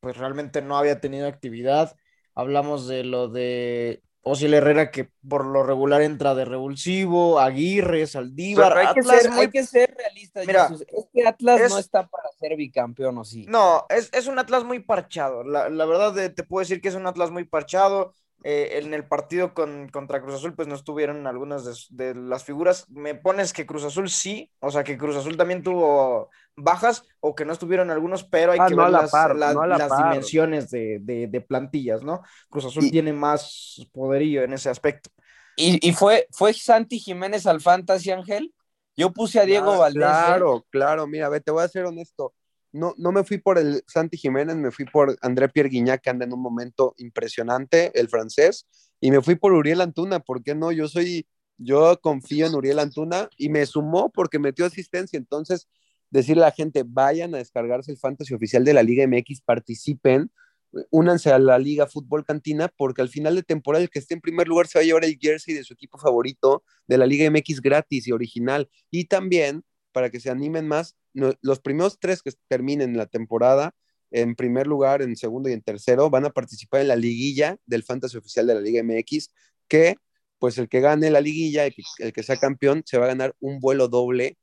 [0.01, 1.95] pues realmente no había tenido actividad.
[2.33, 8.73] Hablamos de lo de Osil Herrera, que por lo regular entra de revulsivo, Aguirre, Saldívar.
[8.73, 10.47] Pero hay que, ser, muy hay que ser realistas.
[10.47, 10.81] Mira, Jesús.
[10.81, 13.45] es que Atlas es- no está para ser bicampeón, ¿o sí?
[13.47, 15.43] No, es, es un Atlas muy parchado.
[15.43, 18.13] La, la verdad eh, te puedo decir que es un Atlas muy parchado.
[18.43, 22.43] Eh, en el partido con, contra Cruz Azul, pues no estuvieron algunas de, de las
[22.43, 22.87] figuras.
[22.89, 27.35] Me pones que Cruz Azul sí, o sea que Cruz Azul también tuvo bajas o
[27.35, 29.61] que no estuvieron algunos, pero hay Ah, que no ver la las, par, la- no
[29.61, 30.09] a la las par.
[30.09, 32.21] dimensiones de, de- de plantillas, ¿no?
[32.49, 35.09] Cruz Azul Y- tiene más poderío en ese aspecto.
[35.57, 38.53] ¿Y, y fue, fue Santi Jiménez al Fantasy Ángel?
[38.97, 40.01] Yo puse a Diego Claro, Valdés.
[40.01, 40.05] ¿eh?
[40.05, 42.33] Claro, claro, mira, ve, te voy a ser honesto.
[42.71, 46.09] No, no me fui por el Santi Jiménez, me fui por André Pierre Guignac, que
[46.09, 48.67] anda en un momento impresionante, el francés,
[48.99, 50.71] y me fui por Uriel Antuna, ¿por qué no?
[50.73, 51.25] Yo soy,
[51.57, 55.67] yo confío en Uriel Antuna y me sumó porque metió asistencia, entonces
[56.15, 60.31] decirle a la gente, vayan a descargarse el fantasy oficial de la Liga MX, participen,
[60.89, 64.21] únanse a la Liga Fútbol Cantina, porque al final de temporada el que esté en
[64.21, 67.29] primer lugar se va a llevar el jersey de su equipo favorito de la Liga
[67.29, 68.69] MX gratis y original.
[68.91, 73.73] Y también, para que se animen más, los primeros tres que terminen la temporada,
[74.11, 77.83] en primer lugar, en segundo y en tercero, van a participar en la liguilla del
[77.83, 79.29] Fantasy Oficial de la Liga MX,
[79.67, 79.95] que
[80.39, 83.59] pues el que gane la liguilla, el que sea campeón, se va a ganar un
[83.59, 84.37] vuelo doble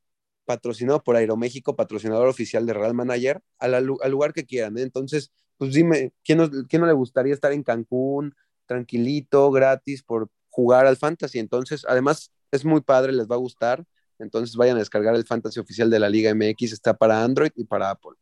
[0.45, 4.77] patrocinado por Aeroméxico, patrocinador oficial de Real Manager, al lugar que quieran.
[4.77, 4.81] ¿eh?
[4.81, 8.35] Entonces, pues dime, ¿quién no, ¿quién no le gustaría estar en Cancún,
[8.65, 11.39] tranquilito, gratis, por jugar al Fantasy?
[11.39, 13.83] Entonces, además, es muy padre, les va a gustar.
[14.19, 17.65] Entonces, vayan a descargar el Fantasy oficial de la Liga MX, está para Android y
[17.65, 18.13] para Apple.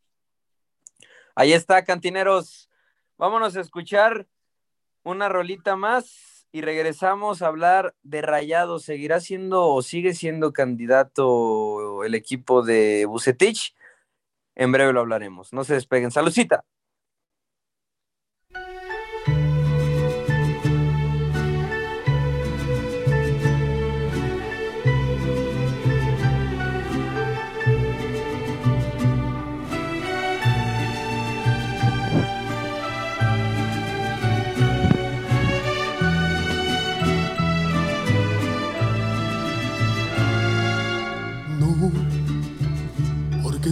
[1.35, 2.69] Ahí está, cantineros.
[3.17, 4.27] Vámonos a escuchar
[5.03, 8.83] una rolita más y regresamos a hablar de Rayados.
[8.83, 13.75] ¿Seguirá siendo o sigue siendo candidato el equipo de Bucetich?
[14.55, 15.53] En breve lo hablaremos.
[15.53, 16.11] No se despeguen.
[16.11, 16.65] Saludcita.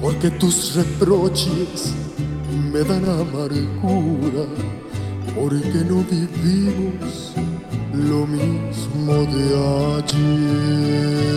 [0.00, 1.92] porque tus reproches
[2.72, 4.46] me dan amargura,
[5.34, 7.32] porque no vivimos
[7.92, 9.44] lo mismo de
[9.96, 11.34] ayer.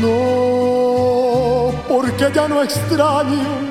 [0.00, 3.70] No, porque ya no extraño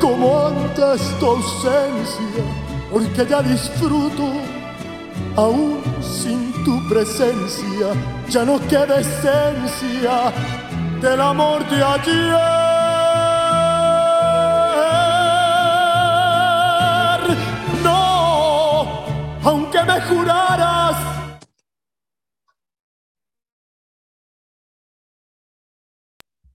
[0.00, 2.44] como antes tu ausencia,
[2.92, 4.32] porque ya disfruto
[5.36, 7.92] aún sin tu presencia,
[8.28, 10.32] ya no queda esencia
[11.00, 12.38] del amor de ayer.
[17.82, 19.04] No,
[19.42, 21.12] aunque me juraras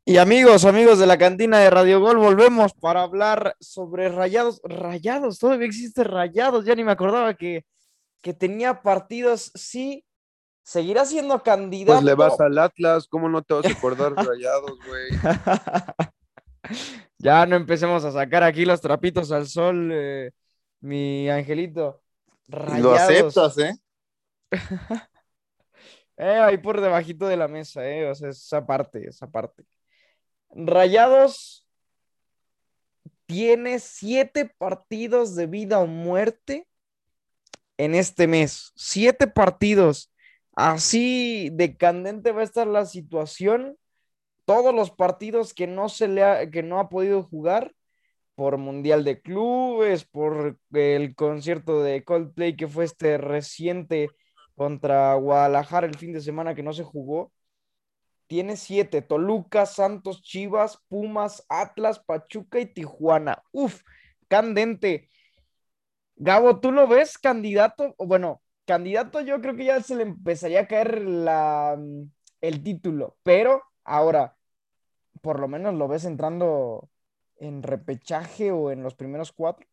[0.09, 4.61] Y amigos, amigos de la cantina de Radio Gol, volvemos para hablar sobre Rayados.
[4.63, 7.65] Rayados, todavía existe Rayados, ya ni me acordaba que,
[8.21, 9.51] que tenía partidos.
[9.55, 10.05] Sí,
[10.63, 11.93] seguirá siendo candidato.
[11.93, 15.09] Pues le vas al Atlas, ¿cómo no te vas a acordar rayados, güey?
[17.17, 20.31] ya no empecemos a sacar aquí los trapitos al sol, eh,
[20.81, 22.01] mi angelito.
[22.47, 23.37] Y lo Rayados.
[23.37, 23.73] aceptas, ¿eh?
[26.19, 28.09] Eh, ahí por debajito de la mesa, eh.
[28.09, 29.63] O sea, esa parte, esa parte.
[30.49, 31.67] Rayados
[33.27, 36.67] tiene siete partidos de vida o muerte
[37.77, 38.73] en este mes.
[38.75, 40.11] Siete partidos.
[40.55, 43.77] Así de candente va a estar la situación.
[44.45, 47.73] Todos los partidos que no se le ha, que no ha podido jugar
[48.35, 54.09] por Mundial de Clubes, por el concierto de Coldplay que fue este reciente
[54.55, 57.31] contra Guadalajara el fin de semana que no se jugó.
[58.27, 63.43] Tiene siete: Toluca, Santos, Chivas, Pumas, Atlas, Pachuca y Tijuana.
[63.51, 63.81] Uf,
[64.27, 65.09] candente.
[66.19, 67.93] Gabo, ¿tú lo ves candidato?
[67.99, 71.79] Bueno, candidato yo creo que ya se le empezaría a caer la,
[72.41, 74.35] el título, pero ahora,
[75.21, 76.89] por lo menos lo ves entrando
[77.37, 79.67] en repechaje o en los primeros cuatro.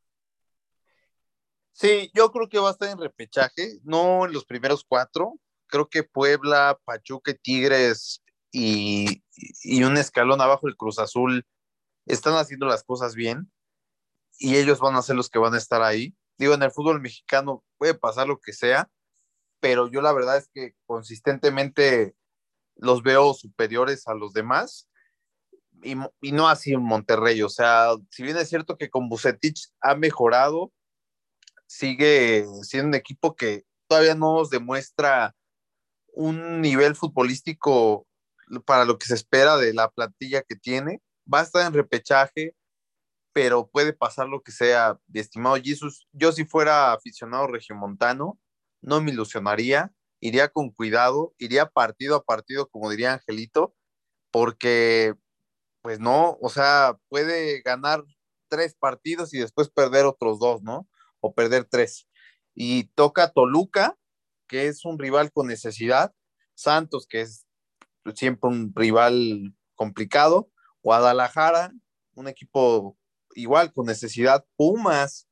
[1.72, 5.40] Sí, yo creo que va a estar en repechaje, no en los primeros cuatro.
[5.66, 8.22] Creo que Puebla, Pachuca, Tigres
[8.52, 9.24] y,
[9.62, 11.44] y un escalón abajo el Cruz Azul
[12.06, 13.50] están haciendo las cosas bien
[14.38, 16.14] y ellos van a ser los que van a estar ahí.
[16.38, 18.88] Digo, en el fútbol mexicano puede pasar lo que sea,
[19.60, 22.14] pero yo la verdad es que consistentemente
[22.76, 24.88] los veo superiores a los demás
[25.82, 27.42] y, no así en Monterrey.
[27.42, 30.72] O sea, si bien es cierto que con Bucetich ha mejorado,
[31.66, 35.34] sigue siendo un equipo que todavía no nos demuestra
[36.12, 38.06] un nivel futbolístico
[38.64, 41.02] para lo que se espera de la plantilla que tiene.
[41.32, 42.54] Va a estar en repechaje,
[43.34, 44.98] pero puede pasar lo que sea.
[45.12, 48.38] Estimado Jesus, yo si fuera aficionado regiomontano,
[48.80, 53.74] no me ilusionaría, iría con cuidado, iría partido a partido, como diría Angelito,
[54.30, 55.14] porque,
[55.82, 58.04] pues no, o sea, puede ganar
[58.48, 60.88] tres partidos y después perder otros dos, ¿no?
[61.20, 62.08] O perder tres.
[62.54, 63.96] Y toca Toluca,
[64.46, 66.14] que es un rival con necesidad,
[66.54, 67.46] Santos, que es
[68.14, 70.50] siempre un rival complicado,
[70.82, 71.72] Guadalajara,
[72.14, 72.96] un equipo
[73.34, 75.28] igual con necesidad, Pumas,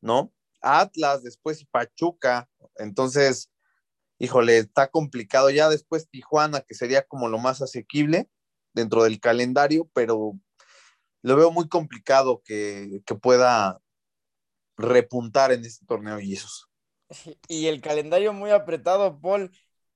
[0.00, 0.32] ¿no?
[0.60, 2.48] Atlas, después Pachuca,
[2.78, 3.50] entonces,
[4.18, 5.50] híjole, está complicado.
[5.50, 8.28] Ya después Tijuana, que sería como lo más asequible
[8.74, 10.38] dentro del calendario, pero
[11.22, 13.80] lo veo muy complicado que, que pueda
[14.76, 16.68] repuntar en este torneo Jesus.
[17.48, 19.50] Y el calendario muy apretado, Paul.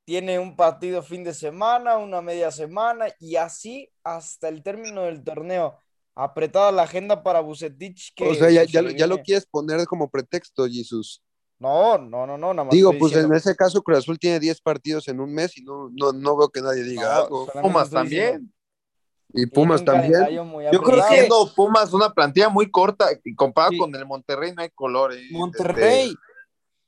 [0.05, 5.23] Tiene un partido fin de semana, una media semana y así hasta el término del
[5.23, 5.79] torneo.
[6.15, 8.13] Apretada la agenda para Bucetich.
[8.15, 11.23] Que o sea, ya, lo quieres poner como pretexto, Jesus.
[11.59, 12.73] No, no, no, no, nada más.
[12.73, 15.63] Digo, pues en diciendo- ese caso Cruz Azul tiene 10 partidos en un mes y
[15.63, 17.47] no, no, no veo que nadie diga No, algo.
[17.63, 18.53] Pumas también.
[19.33, 20.27] Y Pumas también.
[20.73, 23.79] Yo creo que siendo Pumas una plantilla muy corta y comparado Sí.
[23.79, 25.13] con el Monterrey no hay color.
[25.15, 25.29] eh.
[25.31, 26.15] Monterrey,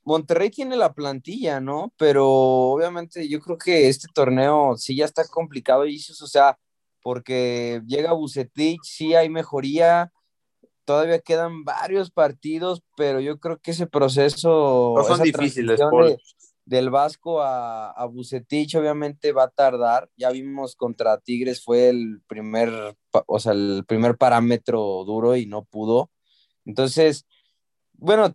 [0.03, 1.93] Monterrey tiene la plantilla, ¿no?
[1.95, 6.57] Pero obviamente yo creo que este torneo sí ya está complicado, Isis, o sea,
[7.03, 10.11] porque llega Bucetich, sí hay mejoría,
[10.85, 16.17] todavía quedan varios partidos, pero yo creo que ese proceso, No son difíciles, de-
[16.65, 20.09] del Vasco a, a Bucetich obviamente va a tardar.
[20.15, 22.95] Ya vimos contra Tigres fue el primer,
[23.27, 26.09] o sea, el primer parámetro duro y no pudo.
[26.65, 27.25] Entonces,
[27.93, 28.33] bueno,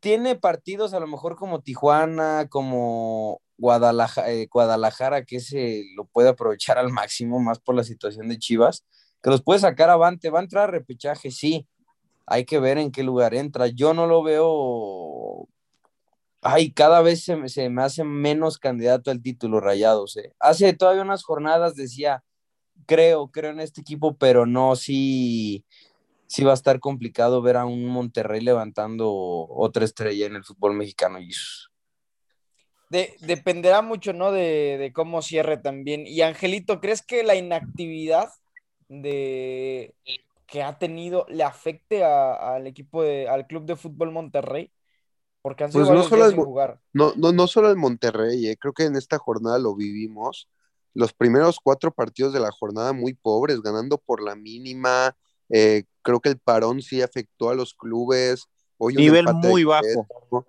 [0.00, 6.78] tiene partidos a lo mejor como Tijuana, como Guadalajara, Guadalajara que se lo puede aprovechar
[6.78, 8.84] al máximo, más por la situación de Chivas,
[9.22, 11.66] que los puede sacar avante, va a entrar a repechaje, sí.
[12.26, 13.68] Hay que ver en qué lugar entra.
[13.68, 15.48] Yo no lo veo.
[16.42, 20.16] Ay, cada vez se, se me hace menos candidato al título Rayados.
[20.18, 20.34] eh.
[20.38, 22.22] Hace todavía unas jornadas decía,
[22.86, 25.64] creo, creo en este equipo, pero no, sí,
[26.26, 30.74] sí va a estar complicado ver a un Monterrey levantando otra estrella en el fútbol
[30.74, 31.18] mexicano.
[31.18, 31.67] Jesús.
[32.90, 34.32] De- dependerá mucho, ¿no?
[34.32, 36.06] De, de cómo cierre también.
[36.06, 38.30] Y Angelito, ¿crees que la inactividad
[38.88, 39.94] de
[40.46, 44.72] que ha tenido le afecte a- al equipo de, al club de fútbol Monterrey?
[45.42, 46.80] Porque han sido Pues no solo el sin jugar.
[46.94, 50.48] No, no, no solo el Monterrey, eh, creo que en esta jornada lo vivimos.
[50.94, 55.16] Los primeros cuatro partidos de la jornada muy pobres, ganando por la mínima.
[55.50, 58.46] eh, creo que el parón sí afectó a los clubes.
[58.78, 60.06] Hoy Nivel muy bajo.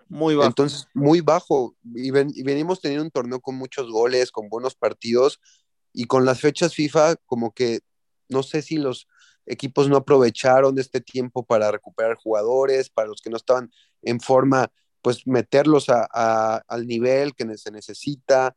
[0.07, 0.47] Muy bajo.
[0.47, 1.75] Entonces, muy bajo.
[1.95, 5.39] Y, ven- y venimos teniendo un torneo con muchos goles, con buenos partidos.
[5.91, 7.79] Y con las fechas FIFA, como que
[8.29, 9.07] no sé si los
[9.47, 13.71] equipos no aprovecharon este tiempo para recuperar jugadores, para los que no estaban
[14.03, 14.71] en forma,
[15.01, 18.55] pues meterlos a- a- al nivel que se necesita.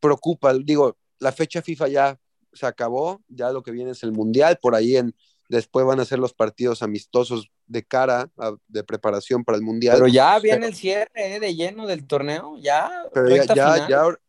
[0.00, 2.20] Preocupa, digo, la fecha FIFA ya
[2.52, 5.14] se acabó, ya lo que viene es el Mundial, por ahí en,
[5.56, 9.96] después van a ser los partidos amistosos de cara, a- de preparación para el Mundial.
[9.96, 12.90] Pero ya viene el cierre eh, de lleno del torneo, ya.
[13.12, 13.88] Pero ya, recta ya, final.
[13.90, 14.20] ya, ahora-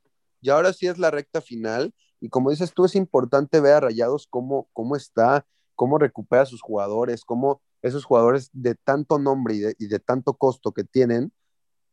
[0.42, 1.94] ya ahora sí es la recta final.
[2.20, 5.46] Y como dices tú, es importante ver a Rayados cómo, cómo está,
[5.76, 10.00] cómo recupera a sus jugadores, cómo esos jugadores de tanto nombre y de, y de
[10.00, 11.32] tanto costo que tienen,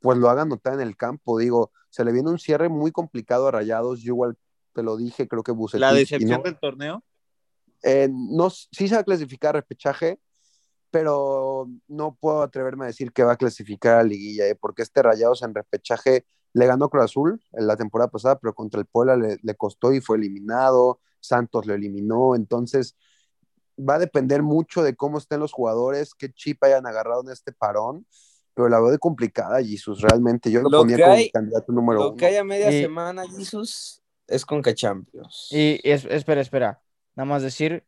[0.01, 1.39] pues lo hagan notar en el campo.
[1.39, 4.01] Digo, se le viene un cierre muy complicado a Rayados.
[4.01, 4.37] Yo igual
[4.72, 5.81] te lo dije, creo que Bucetich.
[5.81, 7.03] La decepción no- del torneo.
[7.83, 10.18] Eh, no, sí se va a clasificar a repechaje,
[10.91, 14.55] pero no puedo atreverme a decir que va a clasificar a liguilla, ¿eh?
[14.55, 18.81] porque este Rayados en repechaje le ganó Cruz Azul en la temporada pasada, pero contra
[18.81, 22.97] el Puebla le, le costó y fue eliminado, Santos lo eliminó, entonces
[23.78, 27.53] va a depender mucho de cómo estén los jugadores, qué chip hayan agarrado en este
[27.53, 28.05] parón,
[28.53, 30.51] pero la veo de complicada, Jesús, realmente.
[30.51, 32.16] Yo lo, Lo ponía como hay- candidato número Lo uno.
[32.16, 35.49] que haya media Y- semana, Jesús, es con Cachampions.
[35.51, 36.83] Y es- espera, espera.
[37.17, 37.85] Nada más decir,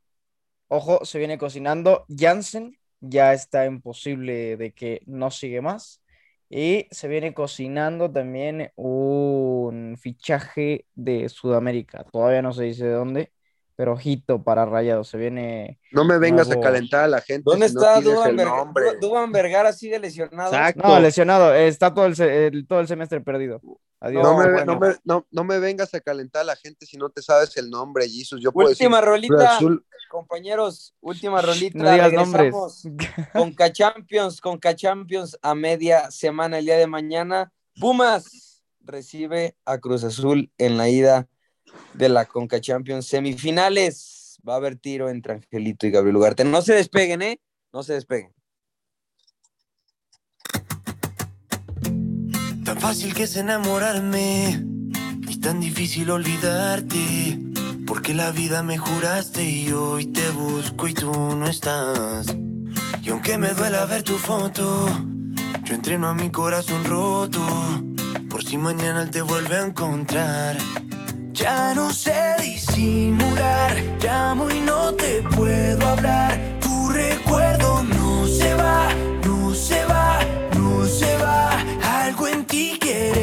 [0.69, 2.05] ojo, se viene cocinando.
[2.09, 6.01] Jansen ya está imposible de que no sigue más.
[6.51, 12.05] Y se viene cocinando también un fichaje de Sudamérica.
[12.13, 13.33] Todavía no se dice de dónde,
[13.75, 15.09] pero ojito para Rayados.
[15.09, 15.79] Se viene.
[15.93, 17.43] No me vengas nuevo- a calentar a la gente.
[17.47, 18.37] ¿Dónde si no está tienes Duban,
[18.75, 18.99] Vergara?
[19.01, 20.53] Duban Vergara sigue lesionado.
[20.53, 20.87] Exacto.
[20.87, 21.55] No, lesionado.
[21.55, 23.63] Está todo el- todo el semestre perdido.
[24.05, 24.25] Adiós.
[24.25, 24.65] No, me, bueno.
[24.75, 27.57] no, me, no, no me vengas a calentar a la gente si no te sabes
[27.57, 28.41] el nombre, Jesus.
[28.43, 29.87] Yo puedo Última decir Cruz rolita, Azul.
[30.11, 30.95] compañeros.
[31.01, 31.79] Última rolita.
[31.79, 32.53] No digas nombres.
[32.53, 32.83] Regresamos
[33.33, 37.53] Con Cachampions, con Cachampions a media semana el día de mañana.
[37.79, 41.29] Pumas recibe a Cruz Azul en la ida
[41.95, 44.41] de la Conca Champions semifinales.
[44.47, 46.45] Va a haber tiro entre Angelito y Gabriel Ugarte.
[46.45, 47.41] No se despeguen, ¿eh?
[47.73, 48.35] No se despeguen.
[52.73, 54.65] Tan fácil que es enamorarme
[55.29, 57.39] y tan difícil olvidarte.
[57.87, 62.35] Porque la vida me juraste y hoy te busco y tú no estás.
[63.03, 64.89] Y aunque me duela ver tu foto,
[65.65, 67.47] yo entreno a mi corazón roto.
[68.31, 70.57] Por si mañana te vuelve a encontrar.
[71.35, 76.59] Ya no sé disimular, llamo y no te puedo hablar.
[76.63, 78.89] Tu recuerdo no se va,
[79.27, 80.21] no se va,
[80.55, 81.22] no se va.
[82.53, 83.22] Ti quiere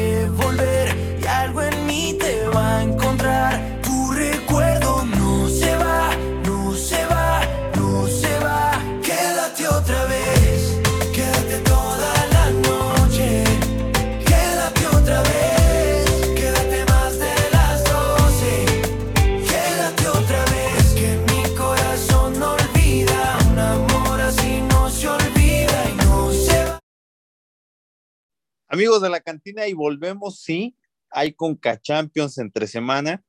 [28.72, 30.76] Amigos de la cantina, y volvemos, sí,
[31.10, 33.24] hay Conca Champions entre semana,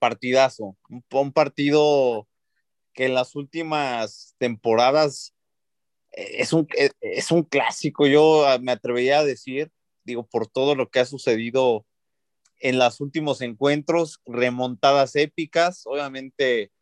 [0.00, 2.26] partidazo, un, un partido
[2.92, 5.32] que en las últimas temporadas
[6.10, 9.70] eh, es un, eh, es un clásico, yo ah, me atrevería a decir,
[10.02, 11.86] digo, por todo lo que ha sucedido
[12.58, 16.72] en los últimos encuentros, remontadas épicas, obviamente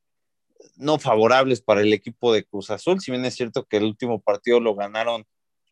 [0.76, 4.18] no favorables para el equipo de Cruz Azul, si bien es cierto que el último
[4.18, 5.26] partido lo ganaron,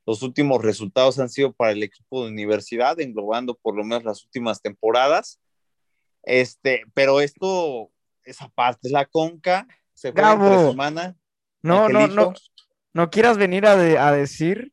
[0.08, 4.24] los últimos resultados han sido para el equipo de universidad, englobando por lo menos las
[4.24, 5.38] últimas temporadas.
[6.22, 7.90] Este, pero esto,
[8.24, 11.14] esa parte es la conca, se fue entre semana.
[11.60, 12.32] No, no, no,
[12.94, 14.72] no quieras venir a, a decir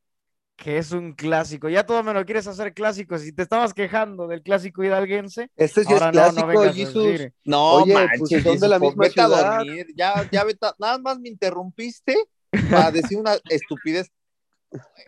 [0.55, 1.67] que es un clásico.
[1.67, 3.17] Ya todo me lo quieres hacer clásico.
[3.17, 7.93] Si te estabas quejando del clásico hidalguense, este sí es clásico, no, no, no Oye,
[7.93, 9.63] manches, pues son de la misma ciudad.
[9.97, 10.45] Ya, ya
[10.79, 12.15] nada más me interrumpiste
[12.71, 14.09] para decir una estupidez.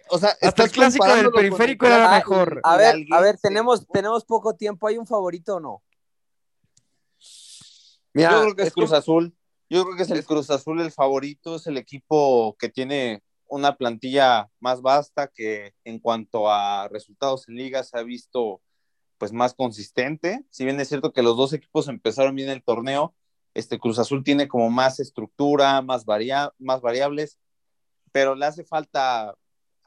[0.10, 2.62] O sea, hasta el clásico del periférico era mejor.
[2.64, 4.88] A ver, a ver, tenemos, tenemos poco tiempo.
[4.88, 5.84] ¿Hay un favorito o no?
[8.14, 9.36] Mira, yo creo que es Cruz Azul.
[9.70, 13.76] Yo creo que es el Cruz Azul el favorito, es el equipo que tiene una
[13.76, 18.62] plantilla más vasta que en cuanto a resultados en liga se ha visto
[19.18, 20.46] pues más consistente.
[20.50, 23.16] Si bien es cierto que los dos equipos empezaron bien el torneo,
[23.54, 26.06] este Cruz Azul tiene como más estructura, más,
[26.60, 27.40] más variables,
[28.12, 29.36] pero le hace falta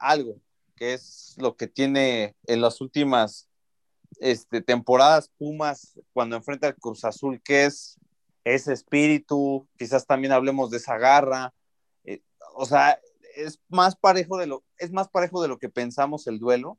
[0.01, 0.41] algo,
[0.75, 3.47] que es lo que tiene en las últimas
[4.19, 7.97] este, temporadas Pumas cuando enfrenta al Cruz Azul, que es
[8.43, 11.53] ese espíritu, quizás también hablemos de esa garra,
[12.03, 12.21] eh,
[12.55, 12.99] o sea,
[13.35, 16.77] es más parejo de lo, es más parejo de lo que pensamos el duelo,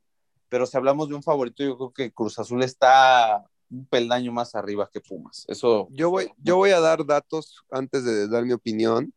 [0.49, 4.53] pero si hablamos de un favorito, yo creo que Cruz Azul está un peldaño más
[4.53, 5.45] arriba que Pumas.
[5.47, 5.87] Eso.
[5.89, 9.13] Yo voy, yo voy a dar datos antes de dar mi opinión.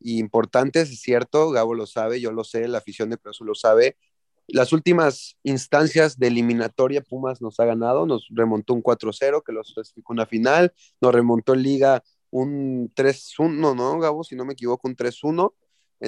[0.00, 3.96] Importantes, es cierto, Gabo lo sabe, yo lo sé, la afición de Cruz lo sabe.
[4.46, 9.62] Las últimas instancias de eliminatoria, Pumas nos ha ganado, nos remontó un 4-0, que lo
[9.62, 14.24] clasificó una final, nos remontó en Liga un 3-1, ¿no, Gabo?
[14.24, 15.52] Si no me equivoco, un 3-1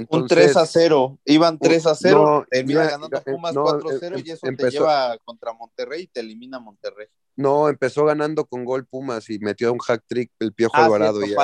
[0.08, 4.30] un 3 a 0, iban 3 a 0, termina ganando Pumas 4 a 0 y
[4.30, 7.06] eso te lleva contra Monterrey y te elimina Monterrey.
[7.36, 11.24] No, empezó ganando con gol Pumas y metió un hack trick el Piojo ah, Alvarado.
[11.24, 11.34] y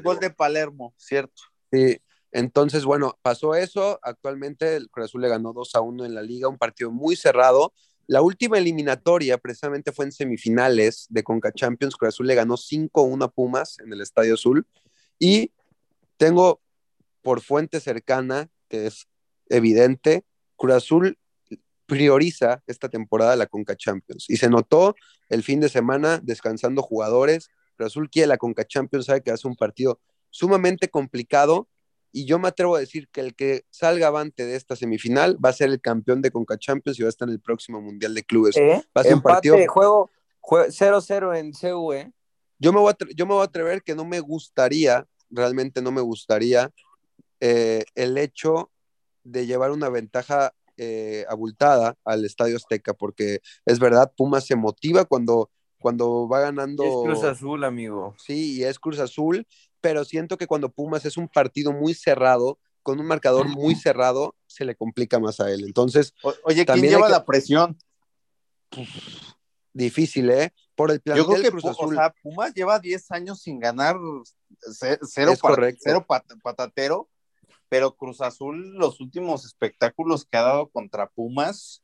[0.00, 1.42] gol, de Palermo, cierto.
[1.72, 1.98] Sí,
[2.32, 3.98] entonces, bueno, pasó eso.
[4.02, 7.16] Actualmente el Cruz Azul le ganó 2 a 1 en la liga, un partido muy
[7.16, 7.72] cerrado.
[8.06, 11.96] La última eliminatoria precisamente fue en semifinales de Conca Champions.
[11.96, 14.66] Cruz Azul le ganó 5-1 a Pumas en el Estadio Azul.
[15.18, 15.52] Y
[16.18, 16.60] tengo
[17.22, 19.06] por fuente cercana, que es
[19.48, 20.24] evidente,
[20.56, 21.18] Cruz Azul
[21.86, 24.26] prioriza esta temporada la Conca Champions.
[24.28, 24.94] Y se notó
[25.28, 27.48] el fin de semana descansando jugadores.
[27.76, 30.00] Cruz Azul quiere la Conca Champions, sabe que hace un partido
[30.32, 31.68] sumamente complicado.
[32.10, 35.50] Y yo me atrevo a decir que el que salga avante de esta semifinal va
[35.50, 38.14] a ser el campeón de Conca Champions y va a estar en el próximo Mundial
[38.14, 38.56] de Clubes.
[38.56, 38.82] ¿Eh?
[38.96, 39.56] Va a ser un partido.
[39.68, 40.10] Juego
[40.42, 42.12] 0-0 en CU, ¿eh?
[42.58, 45.90] Yo me, voy a yo me voy a atrever que no me gustaría, realmente no
[45.90, 46.70] me gustaría
[47.40, 48.70] eh, el hecho
[49.24, 55.04] de llevar una ventaja eh, abultada al Estadio Azteca, porque es verdad, Pumas se motiva
[55.04, 56.84] cuando, cuando va ganando.
[56.84, 58.14] es Cruz Azul, amigo.
[58.16, 59.46] Sí, y es Cruz Azul,
[59.82, 64.34] pero siento que cuando Pumas es un partido muy cerrado, con un marcador muy cerrado,
[64.46, 65.64] se le complica más a él.
[65.64, 66.14] Entonces.
[66.44, 67.76] oye, ¿quién lleva la presión?
[69.74, 70.54] Difícil, ¿eh?
[70.74, 71.98] Por el plantel Yo creo que Cruz Azul.
[72.22, 73.96] Pumas lleva 10 años sin ganar
[74.72, 75.34] cero,
[75.78, 76.06] cero
[76.42, 77.08] patatero
[77.72, 81.81] pero Cruz Azul, los últimos espectáculos que ha dado contra Pumas,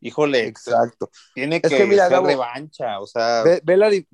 [0.00, 1.10] híjole, exacto.
[1.34, 3.42] Tiene que, ser revancha, o sea.
[3.42, 3.62] Ve,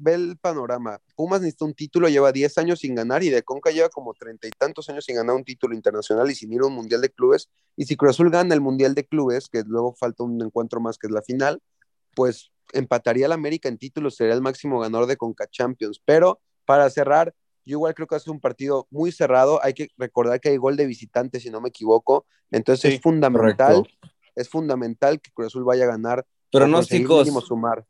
[0.06, 0.98] el panorama.
[1.14, 4.46] Pumas necesita un título, lleva 10 años sin ganar y de Conca lleva como treinta
[4.46, 7.10] y tantos años sin ganar un título internacional y sin ir a un mundial de
[7.10, 7.48] clubes.
[7.76, 10.98] Y si Cruz Azul gana el mundial de clubes, que luego falta un encuentro más
[10.98, 11.60] que es la final,
[12.14, 16.00] pues empataría al América en títulos, sería el máximo ganador de Conca Champions.
[16.04, 19.60] Pero para cerrar, yo igual creo que es un partido muy cerrado.
[19.62, 22.26] Hay que recordar que hay gol de visitante, si no me equivoco.
[22.50, 23.82] Entonces es fundamental,
[24.34, 26.26] es fundamental que Cruz Azul vaya a ganar.
[26.50, 27.28] Pronósticos.
[27.44, 27.84] sumar.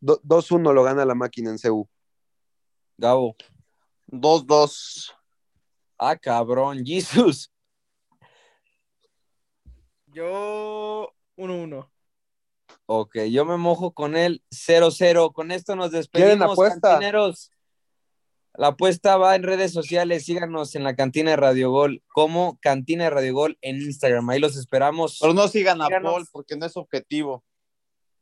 [0.00, 1.88] 2-1 lo gana la máquina en CU.
[2.98, 3.36] Gabo.
[4.08, 5.12] 2-2.
[5.98, 7.50] Ah, cabrón, Jesus.
[10.06, 11.90] Yo 1-1.
[12.86, 15.32] Ok, yo me mojo con el 0-0.
[15.32, 17.50] Con esto nos despedimos, cantineros.
[18.58, 20.24] La apuesta va en redes sociales.
[20.24, 24.28] Síganos en la cantina de Radio Gol como Cantina de Radio Gol en Instagram.
[24.30, 25.18] Ahí los esperamos.
[25.20, 27.44] Pero no sigan a Paul porque no es objetivo.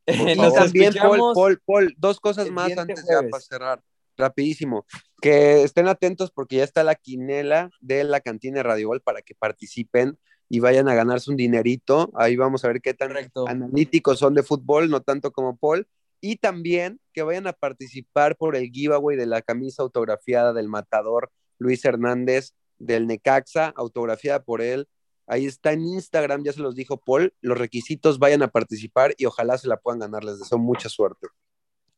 [0.55, 3.83] también, Paul, Paul, Paul, dos cosas más antes de para cerrar.
[4.17, 4.87] Rapidísimo.
[5.23, 9.23] Que estén atentos porque ya está la quinela de la cantina de Radio Gol para
[9.23, 10.19] que participen.
[10.49, 12.11] y vayan a ganarse un dinerito.
[12.15, 13.49] Ahí vamos a ver qué tan Correcto.
[13.49, 15.89] analíticos son de fútbol, no tanto como Paul.
[16.27, 21.31] Y también que vayan a participar por el giveaway de la camisa autografiada del matador
[21.59, 24.89] Luis Hernández del Necaxa, autografiada por él.
[25.27, 27.35] Ahí está en Instagram, ya se los dijo Paul.
[27.43, 30.25] Los requisitos vayan a participar y ojalá se la puedan ganar.
[30.25, 31.29] Les deseo mucha suerte.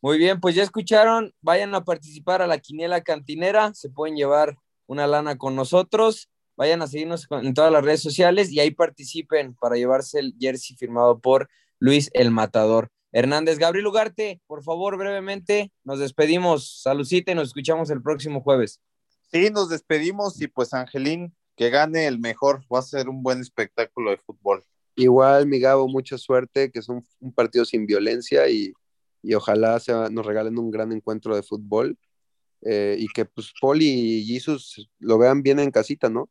[0.03, 4.57] Muy bien, pues ya escucharon, vayan a participar a la quiniela cantinera, se pueden llevar
[4.89, 9.55] una lana con nosotros, vayan a seguirnos en todas las redes sociales y ahí participen
[9.55, 11.49] para llevarse el jersey firmado por
[11.79, 12.91] Luis el Matador.
[13.17, 16.83] Hernández, Gabriel Ugarte, por favor, brevemente, nos despedimos.
[16.83, 18.83] Salucita y nos escuchamos el próximo jueves.
[19.33, 23.41] Sí, nos despedimos y pues Angelín, que gane el mejor, va a ser un buen
[23.41, 24.63] espectáculo de fútbol.
[24.97, 28.75] Igual, mi Gabo, mucha suerte, que es un, un partido sin violencia y,
[29.23, 31.99] y ojalá sea, nos regalen un gran encuentro de fútbol
[32.61, 36.29] eh, y que pues Paul y Jesus lo vean bien en casita, ¿no?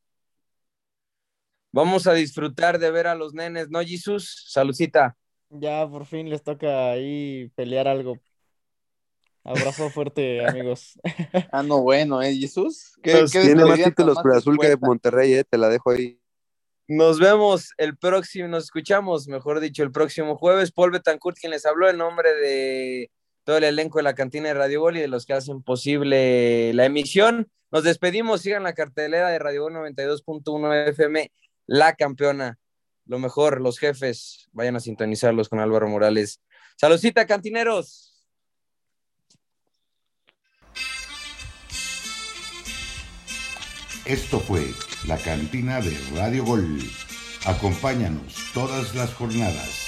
[1.71, 4.45] Vamos a disfrutar de ver a los nenes, ¿no, Jesús?
[4.47, 5.17] Salucita.
[5.49, 8.19] Ya por fin les toca ahí pelear algo.
[9.43, 10.99] Abrazo fuerte, amigos.
[11.51, 12.95] Ah, no, bueno, ¿eh, Jesús?
[13.03, 14.75] ¿Qué, Pues qué Tiene más títulos Cruz Azul que?
[14.77, 16.19] Monterrey, eh, te la dejo ahí.
[16.87, 20.71] Nos vemos el próximo, nos escuchamos, mejor dicho, el próximo jueves.
[20.71, 23.11] Paul Betancourt, quien les habló en nombre de
[23.43, 26.73] todo el elenco de la cantina de Radio Gol y de los que hacen posible
[26.73, 27.47] la emisión.
[27.71, 31.31] Nos despedimos, sigan la cartelera de Radio Gol 92.1 FM,
[31.67, 32.57] la campeona.
[33.05, 36.41] Lo mejor, los jefes, vayan a sintonizarlos con Álvaro Morales.
[36.75, 38.11] Saludcita, cantineros.
[44.05, 44.65] Esto fue
[45.07, 46.79] la cantina de Radio Gol.
[47.45, 49.84] Acompáñanos todas las jornadas.